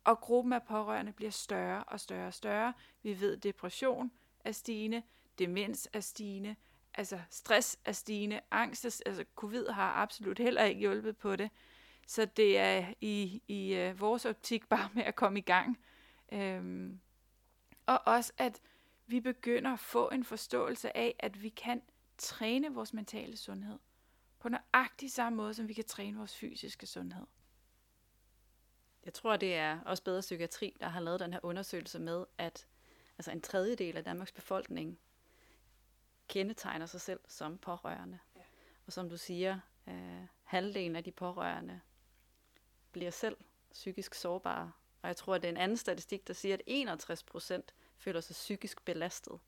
[0.03, 2.73] Og gruppen af pårørende bliver større og større og større.
[3.03, 5.03] Vi ved, at depression er stigende,
[5.39, 6.55] demens er stigende,
[6.93, 11.49] altså stress er stigende, angst, er, altså covid har absolut heller ikke hjulpet på det.
[12.07, 15.77] Så det er i, i øh, vores optik bare med at komme i gang.
[16.31, 16.99] Øhm,
[17.87, 18.61] og også at
[19.07, 21.81] vi begynder at få en forståelse af, at vi kan
[22.17, 23.79] træne vores mentale sundhed
[24.39, 27.25] på nøjagtig samme måde, som vi kan træne vores fysiske sundhed.
[29.05, 32.67] Jeg tror, det er også bedre psykiatri, der har lavet den her undersøgelse med, at
[33.17, 34.99] altså en tredjedel af Danmarks befolkning
[36.27, 38.19] kendetegner sig selv som pårørende.
[38.35, 38.41] Ja.
[38.85, 41.81] Og som du siger, øh, halvdelen af de pårørende
[42.91, 43.37] bliver selv
[43.71, 44.71] psykisk sårbare.
[45.01, 48.21] Og jeg tror, at det er en anden statistik, der siger, at 61 procent føler
[48.21, 49.39] sig psykisk belastet.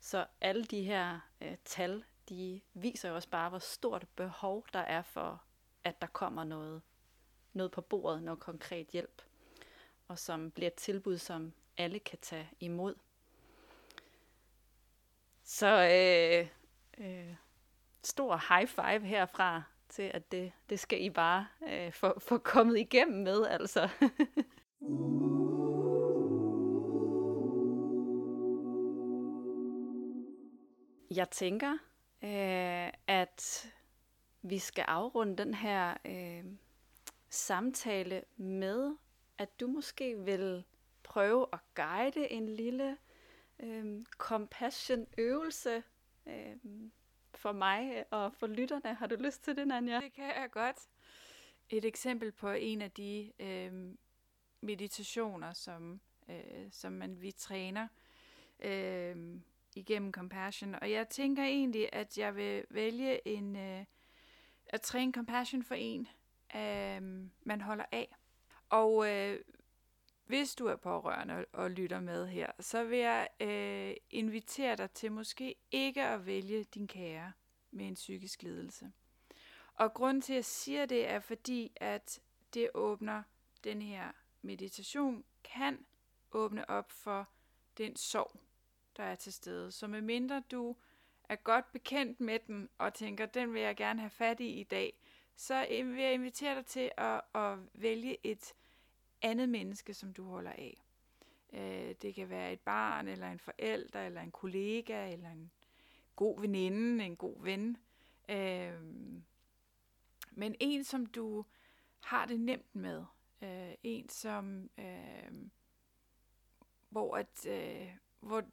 [0.00, 4.78] Så alle de her øh, tal, de viser jo også bare, hvor stort behov der
[4.78, 5.42] er for,
[5.84, 6.82] at der kommer noget,
[7.52, 9.22] noget på bordet, noget konkret hjælp,
[10.08, 12.94] og som bliver et tilbud, som alle kan tage imod.
[15.44, 16.48] Så øh,
[17.06, 17.34] øh,
[18.02, 22.78] stor high five herfra til, at det, det skal I bare øh, få, få kommet
[22.78, 23.88] igennem med, altså.
[31.16, 31.72] Jeg tænker,
[32.22, 33.72] øh, at
[34.42, 36.44] vi skal afrunde den her øh,
[37.28, 38.96] samtale med,
[39.38, 40.64] at du måske vil
[41.02, 42.96] prøve at guide en lille
[43.60, 45.82] øh, compassion-øvelse
[46.26, 46.56] øh,
[47.34, 48.94] for mig og for lytterne.
[48.94, 50.00] Har du lyst til det, Nanja?
[50.00, 50.76] Det kan jeg godt.
[51.70, 53.94] Et eksempel på en af de øh,
[54.60, 57.88] meditationer, som, øh, som man vi træner
[58.60, 59.40] øh,
[59.74, 60.74] igennem compassion.
[60.74, 63.84] Og jeg tænker egentlig, at jeg vil vælge en øh,
[64.66, 66.08] at træne compassion for en,
[66.56, 68.16] øh, man holder af.
[68.68, 69.40] Og øh,
[70.26, 74.90] hvis du er pårørende og, og lytter med her, så vil jeg øh, invitere dig
[74.90, 77.32] til måske ikke at vælge din kære
[77.70, 78.92] med en psykisk lidelse.
[79.74, 82.20] Og grunden til, at jeg siger det, er fordi, at
[82.54, 83.22] det åbner
[83.64, 84.12] den her
[84.46, 85.86] meditation, kan
[86.32, 87.28] åbne op for
[87.78, 88.40] den sorg,
[88.96, 89.72] der er til stede.
[89.72, 90.76] Så medmindre du
[91.28, 94.64] er godt bekendt med den, og tænker, den vil jeg gerne have fat i i
[94.64, 94.98] dag,
[95.36, 98.54] så vil jeg invitere dig til at, at vælge et
[99.22, 100.82] andet menneske, som du holder af.
[101.52, 105.50] Øh, det kan være et barn, eller en forælder, eller en kollega, eller en
[106.16, 107.76] god veninde, en god ven.
[108.28, 108.82] Øh,
[110.30, 111.44] men en, som du
[112.00, 113.04] har det nemt med.
[113.42, 115.48] Øh, en, som øh,
[116.88, 118.44] hvor at øh, hvor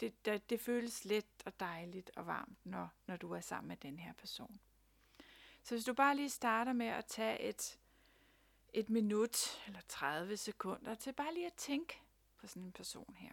[0.00, 3.76] det, det, det føles let og dejligt og varmt, når, når du er sammen med
[3.76, 4.60] den her person.
[5.62, 7.78] Så hvis du bare lige starter med at tage et,
[8.72, 12.00] et minut eller 30 sekunder til bare lige at tænke
[12.36, 13.32] på sådan en person her.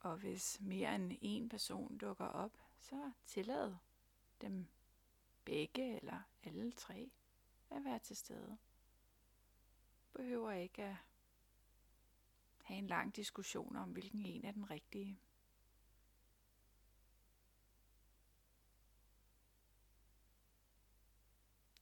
[0.00, 3.74] Og hvis mere end en person dukker op, så tillad
[4.40, 4.66] dem
[5.44, 7.10] begge eller alle tre
[7.76, 8.58] at være til stede.
[10.12, 10.96] Behøver ikke at
[12.62, 15.20] have en lang diskussion om, hvilken en er den rigtige.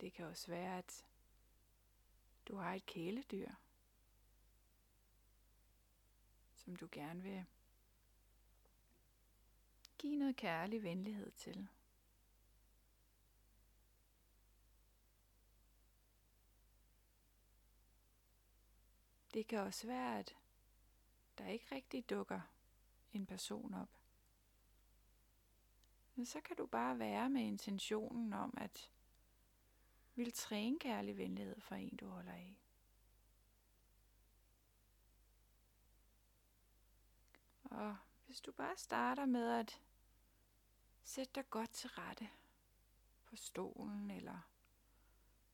[0.01, 1.07] Det kan også være, at
[2.49, 3.51] du har et kæledyr,
[6.55, 7.45] som du gerne vil
[9.99, 11.68] give noget kærlig venlighed til.
[19.34, 20.36] Det kan også være, at
[21.38, 22.40] der ikke rigtig dukker
[23.12, 23.88] en person op.
[26.14, 28.90] Men så kan du bare være med intentionen om, at
[30.14, 32.56] vil træne kærlig venlighed for en, du holder af.
[37.64, 39.80] Og hvis du bare starter med at
[41.02, 42.28] sætte dig godt til rette
[43.24, 44.38] på stolen eller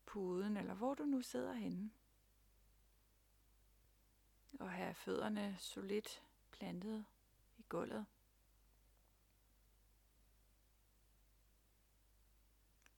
[0.06, 1.90] puden, eller hvor du nu sidder henne.
[4.66, 7.04] Og have fødderne solidt plantet
[7.58, 8.06] i gulvet.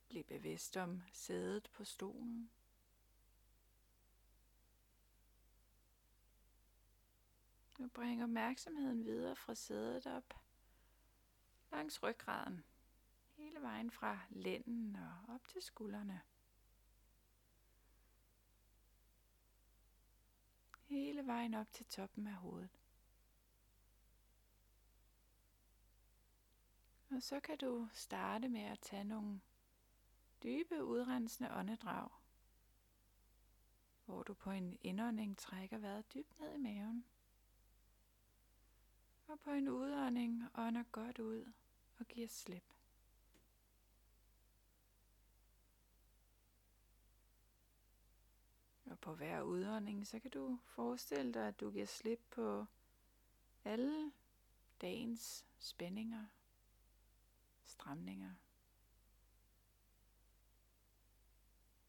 [0.08, 2.50] Bliv bevidst om sædet på stolen.
[7.78, 10.34] Nu bring opmærksomheden videre fra sædet op
[11.70, 12.64] langs ryggraden.
[13.36, 16.20] Hele vejen fra lænden og op til skuldrene.
[20.88, 22.70] Hele vejen op til toppen af hovedet.
[27.10, 29.40] Og så kan du starte med at tage nogle
[30.42, 32.08] dybe udrensende åndedrag,
[34.04, 37.04] hvor du på en indånding trækker vejret dybt ned i maven.
[39.26, 41.52] Og på en udånding ånder godt ud
[41.98, 42.77] og giver slip.
[48.98, 52.66] Og på hver udånding, så kan du forestille dig, at du giver slip på
[53.64, 54.12] alle
[54.80, 56.26] dagens spændinger,
[57.64, 58.34] stramninger,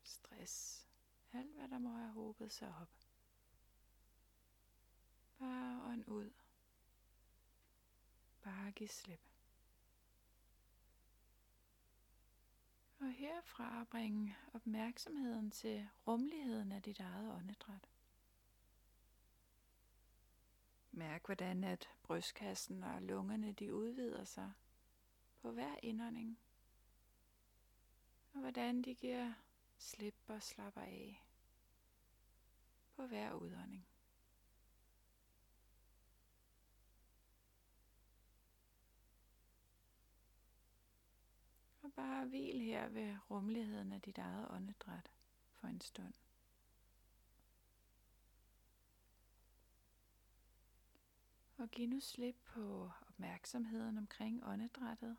[0.04, 0.88] stress,
[1.34, 2.90] alt hvad der må have håbet sig op.
[5.40, 6.32] Bare ånd ud.
[8.42, 9.29] Bare giv slip.
[13.00, 17.90] Og herfra bringe opmærksomheden til rummeligheden af dit eget åndedræt.
[20.92, 24.52] Mærk, hvordan at brystkassen og lungerne de udvider sig
[25.42, 26.40] på hver indånding.
[28.34, 29.34] Og hvordan de giver
[29.78, 31.24] slip og slapper af
[32.96, 33.88] på hver udånding.
[42.00, 45.12] Bare hvil her ved rummeligheden af dit eget åndedræt
[45.52, 46.14] for en stund.
[51.58, 55.18] Og giv nu slip på opmærksomheden omkring åndedrættet.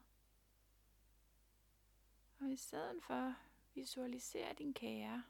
[2.40, 3.34] Og i stedet for
[3.74, 5.22] visualiser din kære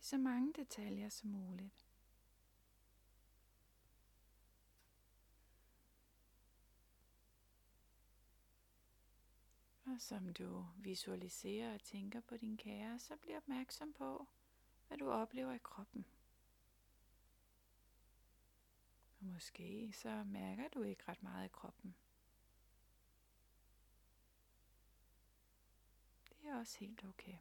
[0.00, 1.86] i så mange detaljer som muligt.
[9.92, 14.26] Og som du visualiserer og tænker på din kære, så bliv opmærksom på,
[14.88, 16.06] hvad du oplever i kroppen.
[19.20, 21.94] Og måske så mærker du ikke ret meget i kroppen.
[26.28, 27.36] Det er også helt okay.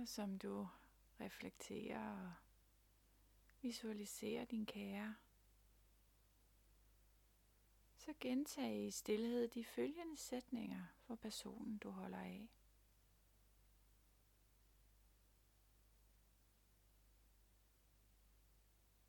[0.00, 0.68] Og som du
[1.20, 2.32] reflekterer og
[3.62, 5.16] visualiserer din kære,
[7.98, 12.48] så gentag i stillhed de følgende sætninger for personen, du holder af.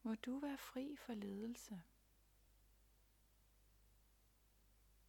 [0.04, 1.82] Må du være fri for ledelse.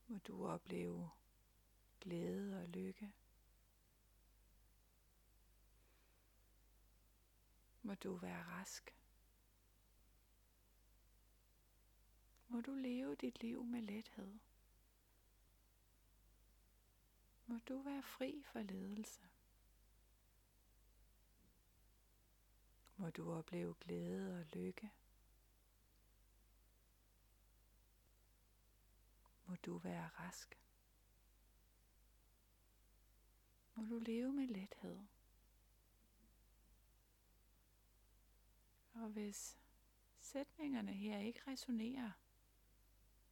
[0.07, 1.11] Må du opleve
[2.01, 3.13] glæde og lykke.
[7.89, 8.95] Må du være rask.
[12.49, 14.39] Må du leve dit liv med lethed.
[17.47, 19.23] Må du være fri for ledelse.
[22.97, 24.91] Må du opleve glæde og lykke.
[29.47, 30.59] Må du være rask.
[33.75, 35.18] Må du leve med lethed.
[38.99, 39.59] Og hvis
[40.21, 42.11] sætningerne her ikke resonerer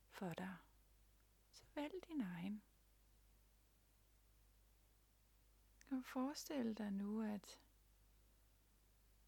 [0.08, 0.56] for dig,
[1.52, 2.62] så vælg din egen.
[5.90, 7.60] Og forestil dig nu, at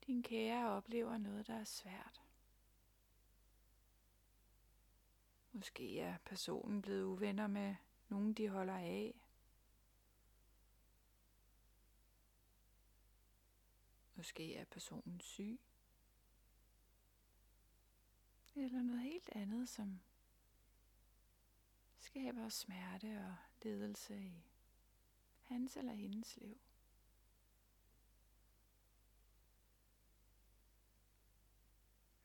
[0.06, 2.22] din kære oplever noget, der er svært.
[5.52, 7.74] Måske er personen blevet uvenner med
[8.08, 9.14] nogen, de holder af.
[14.14, 15.60] Måske er personen syg.
[18.58, 20.00] Eller noget helt andet, som
[21.98, 24.44] skaber smerte og ledelse i
[25.40, 26.60] hans eller hendes liv.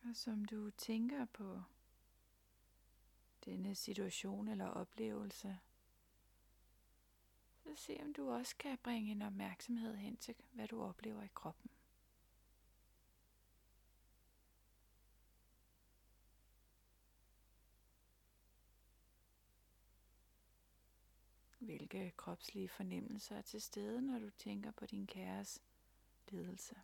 [0.03, 1.61] Og som du tænker på
[3.45, 5.59] denne situation eller oplevelse,
[7.63, 11.29] så se om du også kan bringe en opmærksomhed hen til, hvad du oplever i
[11.34, 11.72] kroppen.
[21.64, 25.61] Hvilke kropslige fornemmelser er til stede, når du tænker på din kæres
[26.30, 26.76] lidelse?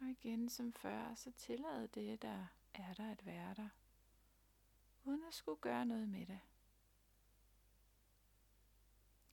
[0.00, 3.68] Og igen som før, så tillad det, der er der at være der,
[5.04, 6.40] uden at skulle gøre noget med det.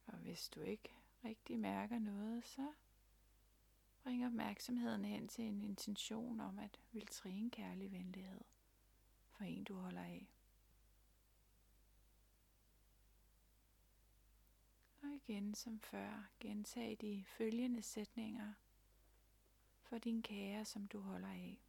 [0.05, 0.89] Og hvis du ikke
[1.23, 2.73] rigtig mærker noget, så
[4.03, 8.41] bring opmærksomheden hen til en intention om at vil træne kærlig venlighed
[9.29, 10.34] for en, du holder af.
[15.05, 18.53] Og igen som før, gentag de følgende sætninger
[19.81, 21.59] for din kære, som du holder af.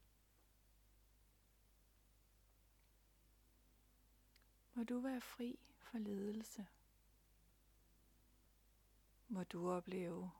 [4.74, 6.66] Må du være fri for ledelse.
[9.28, 10.30] Må du opleve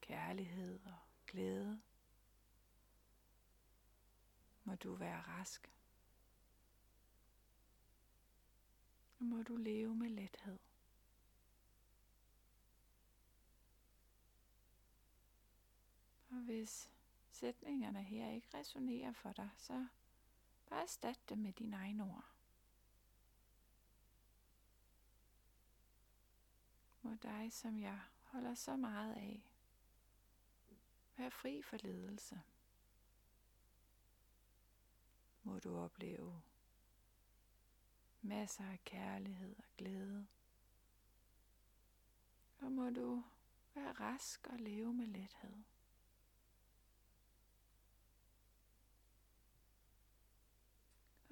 [0.00, 1.80] kærlighed og glæde.
[4.64, 5.72] Må du være rask.
[9.18, 10.65] Og må du leve med lethed.
[16.36, 16.90] Og hvis
[17.30, 19.86] sætningerne her ikke resonerer for dig, så
[20.66, 22.24] bare erstat dem med dine egne ord.
[27.02, 29.42] Må dig, som jeg holder så meget af,
[31.16, 32.42] være fri for ledelse.
[35.42, 36.42] Må du opleve
[38.22, 40.26] masser af kærlighed og glæde.
[42.58, 43.22] Og må du
[43.74, 45.75] være rask og leve med lethed.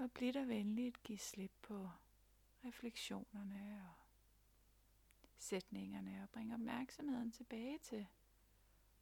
[0.04, 1.90] Og bliv der venligt give slip på
[2.64, 3.94] refleksionerne og
[5.38, 8.06] sætningerne og bring opmærksomheden tilbage til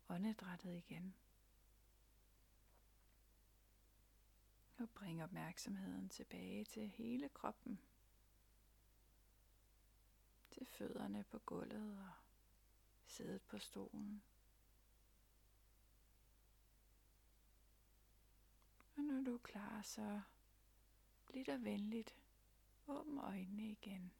[0.08, 1.14] åndedrættet igen.
[4.78, 7.80] Og bring opmærksomheden tilbage til hele kroppen.
[10.50, 12.12] Til fødderne på gulvet og
[13.06, 14.22] sædet på stolen.
[18.96, 20.20] Og når du er klar, så
[21.32, 22.14] bliv der venligt.
[22.86, 24.12] Åbn øjnene igen.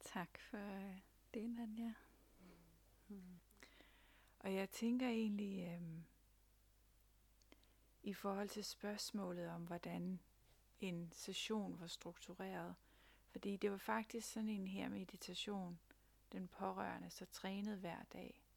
[0.00, 0.98] Tak for øh,
[1.34, 1.94] det, Nanja.
[3.08, 3.38] Mm.
[4.38, 6.04] Og jeg tænker egentlig øhm,
[8.02, 10.20] i forhold til spørgsmålet om, hvordan
[10.80, 12.74] en session var struktureret.
[13.30, 15.78] Fordi det var faktisk sådan en her meditation,
[16.32, 18.47] den pårørende så trænede hver dag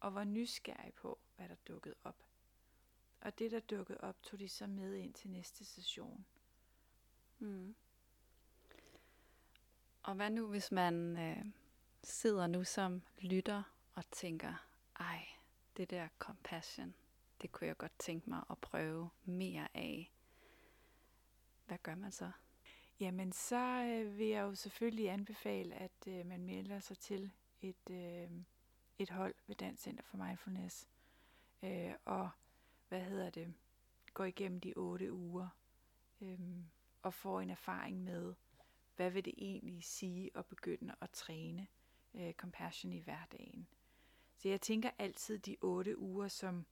[0.00, 2.24] og var nysgerrig på, hvad der dukkede op.
[3.20, 6.26] Og det, der dukkede op, tog de så med ind til næste session.
[7.38, 7.74] Mm.
[10.02, 11.44] Og hvad nu, hvis man øh,
[12.02, 13.62] sidder nu som lytter
[13.94, 14.66] og tænker,
[15.00, 15.26] ej,
[15.76, 16.94] det der compassion,
[17.42, 20.12] det kunne jeg godt tænke mig at prøve mere af.
[21.66, 22.30] Hvad gør man så?
[23.00, 27.30] Jamen, så øh, vil jeg jo selvfølgelig anbefale, at øh, man melder sig til
[27.60, 28.30] et, øh,
[29.00, 30.88] et hold ved Dansk Center for Mindfulness.
[31.62, 32.30] Øh, og
[32.88, 33.54] hvad hedder det?
[34.14, 35.48] Går igennem de otte uger
[36.20, 36.38] øh,
[37.02, 38.34] og får en erfaring med,
[38.96, 41.66] hvad vil det egentlig sige at begynde at træne
[42.14, 43.68] øh, compassion i hverdagen.
[44.36, 46.66] Så jeg tænker altid de otte uger som,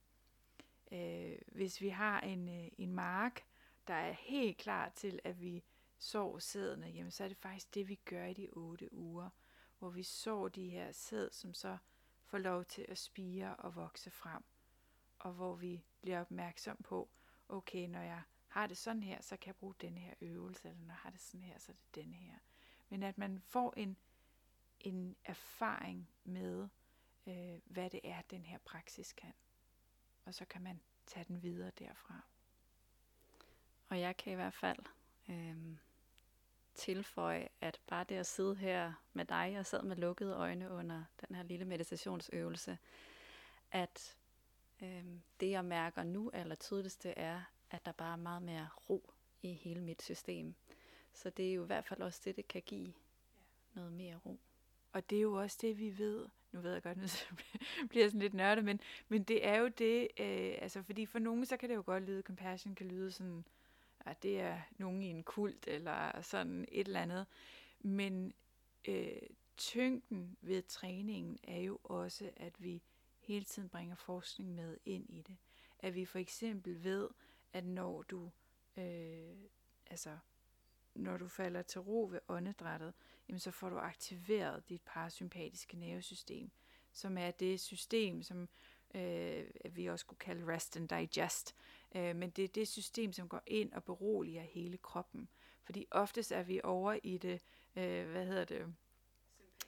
[0.93, 3.45] øh, hvis vi har en, øh, en mark,
[3.87, 5.65] der er helt klar til, at vi
[5.99, 9.31] sår sædene, jamen så er det faktisk det, vi gør i de otte uger,
[9.79, 11.79] hvor vi sår de her sæd, som så
[12.29, 14.43] får lov til at spire og vokse frem,
[15.19, 17.09] og hvor vi bliver opmærksom på,
[17.49, 20.81] okay, når jeg har det sådan her, så kan jeg bruge den her øvelse, eller
[20.81, 22.39] når jeg har det sådan her, så er det den her.
[22.89, 23.97] Men at man får en,
[24.81, 26.69] en erfaring med,
[27.27, 29.33] øh, hvad det er, den her praksis kan.
[30.25, 32.21] Og så kan man tage den videre derfra.
[33.89, 34.79] Og jeg kan i hvert fald
[35.29, 35.77] øh,
[36.79, 41.05] tilføje, at bare det at sidde her med dig, jeg sad med lukkede øjne under
[41.29, 42.79] den her lille meditationsøvelse,
[43.71, 44.17] at
[44.83, 45.05] øh,
[45.41, 49.13] det jeg mærker nu aller tydeligste er, at der bare er meget mere ro
[49.43, 50.55] i hele mit system.
[51.13, 52.93] Så det er jo i hvert fald også det, det kan give
[53.75, 54.39] noget mere ro.
[54.93, 56.27] Og det er jo også det, vi ved.
[56.53, 59.69] Nu ved jeg godt, at bliver bliver sådan lidt nørdet, men, men det er jo
[59.69, 63.13] det, øh, altså fordi for nogen, så kan det jo godt lyde, compassion kan lyde
[63.13, 63.45] sådan,
[64.11, 67.27] at det er nogen i en kult, eller sådan et eller andet.
[67.81, 68.35] Men
[68.89, 69.23] øh,
[69.57, 72.83] tyngden ved træningen er jo også, at vi
[73.19, 75.37] hele tiden bringer forskning med ind i det.
[75.79, 77.09] At vi for eksempel ved,
[77.53, 78.31] at når du
[78.77, 79.37] øh,
[79.87, 80.19] altså
[80.95, 82.95] når du falder til ro ved åndedrættet,
[83.29, 86.51] jamen så får du aktiveret dit parasympatiske nervesystem,
[86.93, 88.49] som er det system, som
[88.95, 91.55] øh, vi også kunne kalde rest and digest.
[91.95, 95.29] Øh, men det er det system, som går ind og beroliger hele kroppen.
[95.65, 97.43] Fordi oftest er vi over i det,
[97.77, 98.75] øh, hvad hedder det,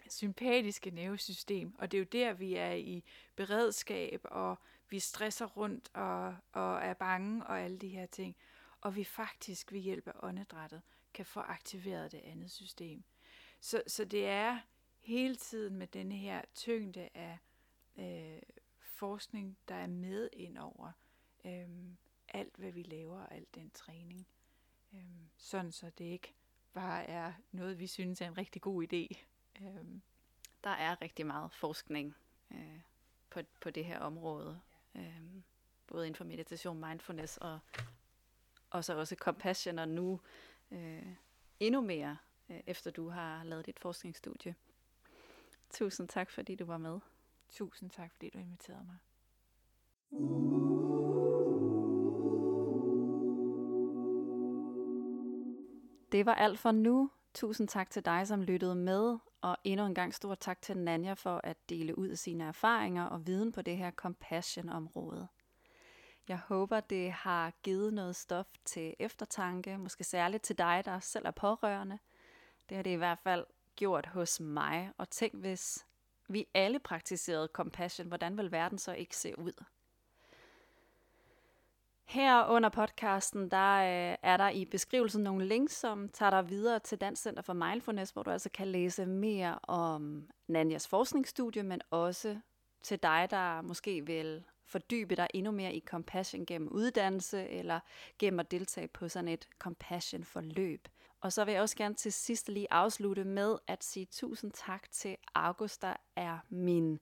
[0.08, 3.04] sympatiske nervesystem, og det er jo der, vi er i
[3.36, 4.58] beredskab, og
[4.88, 8.36] vi stresser rundt og, og er bange og alle de her ting.
[8.80, 10.82] Og vi faktisk ved hjælp af åndedrættet
[11.14, 13.04] kan få aktiveret det andet system.
[13.60, 14.58] Så, så det er
[15.00, 17.38] hele tiden med denne her tyngde af
[17.98, 18.42] øh,
[18.80, 20.92] forskning, der er med ind over
[21.44, 21.68] øh,
[22.30, 24.26] alt, hvad vi laver, og al den træning.
[24.94, 25.00] Øh,
[25.36, 26.34] sådan så det ikke
[26.72, 29.18] bare er noget, vi synes er en rigtig god idé.
[29.60, 30.00] Øh.
[30.64, 32.16] Der er rigtig meget forskning
[32.50, 32.80] øh,
[33.30, 34.60] på, på det her område.
[34.94, 35.22] Øh,
[35.86, 37.58] både inden for meditation, mindfulness og,
[38.70, 40.20] og så også compassion, og nu
[40.70, 41.14] øh,
[41.60, 42.16] endnu mere,
[42.48, 44.54] øh, efter du har lavet dit forskningsstudie.
[45.70, 47.00] Tusind tak, fordi du var med.
[47.50, 48.96] Tusind tak, fordi du inviterede mig.
[56.12, 57.10] Det var alt for nu.
[57.34, 61.12] Tusind tak til dig, som lyttede med, og endnu en gang stor tak til Nanja
[61.12, 65.28] for at dele ud af sine erfaringer og viden på det her compassion-område.
[66.28, 71.26] Jeg håber, det har givet noget stof til eftertanke, måske særligt til dig, der selv
[71.26, 71.98] er pårørende.
[72.68, 73.46] Det har det i hvert fald
[73.76, 75.86] gjort hos mig, og tænk hvis
[76.28, 79.64] vi alle praktiserede compassion, hvordan vil verden så ikke se ud?
[82.10, 86.78] Her under podcasten, der øh, er der i beskrivelsen nogle links, som tager dig videre
[86.78, 91.80] til Dansk Center for Mindfulness, hvor du altså kan læse mere om Nanjas forskningsstudie, men
[91.90, 92.36] også
[92.82, 97.80] til dig, der måske vil fordybe dig endnu mere i compassion gennem uddannelse, eller
[98.18, 100.88] gennem at deltage på sådan et compassion forløb.
[101.20, 104.90] Og så vil jeg også gerne til sidst lige afslutte med at sige tusind tak
[104.90, 106.98] til August, der er min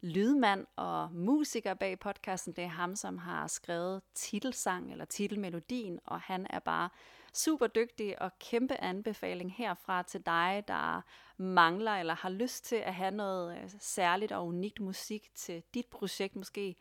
[0.00, 2.52] lydmand og musiker bag podcasten.
[2.52, 6.88] Det er ham, som har skrevet titelsang eller titelmelodien, og han er bare
[7.34, 11.02] super dygtig og kæmpe anbefaling herfra til dig, der
[11.36, 15.86] mangler eller har lyst til at have noget øh, særligt og unikt musik til dit
[15.86, 16.76] projekt måske.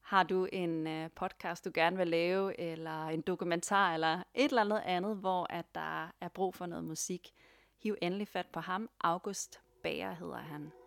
[0.00, 4.62] Har du en øh, podcast, du gerne vil lave, eller en dokumentar, eller et eller
[4.62, 7.30] andet andet, hvor at der er brug for noget musik,
[7.82, 8.90] hiv endelig fat på ham.
[9.00, 10.85] August Bager hedder han.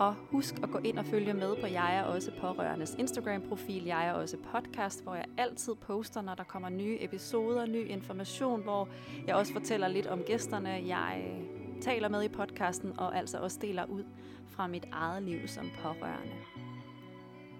[0.00, 4.06] Og husk at gå ind og følge med på Jeg er også pårørendes Instagram-profil, Jeg
[4.06, 8.88] er også podcast, hvor jeg altid poster, når der kommer nye episoder, ny information, hvor
[9.26, 11.42] jeg også fortæller lidt om gæsterne, jeg
[11.80, 14.04] taler med i podcasten, og altså også deler ud
[14.48, 16.36] fra mit eget liv som pårørende.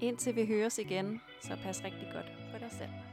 [0.01, 3.10] Indtil vi høres igen, så pas rigtig godt på dig selv.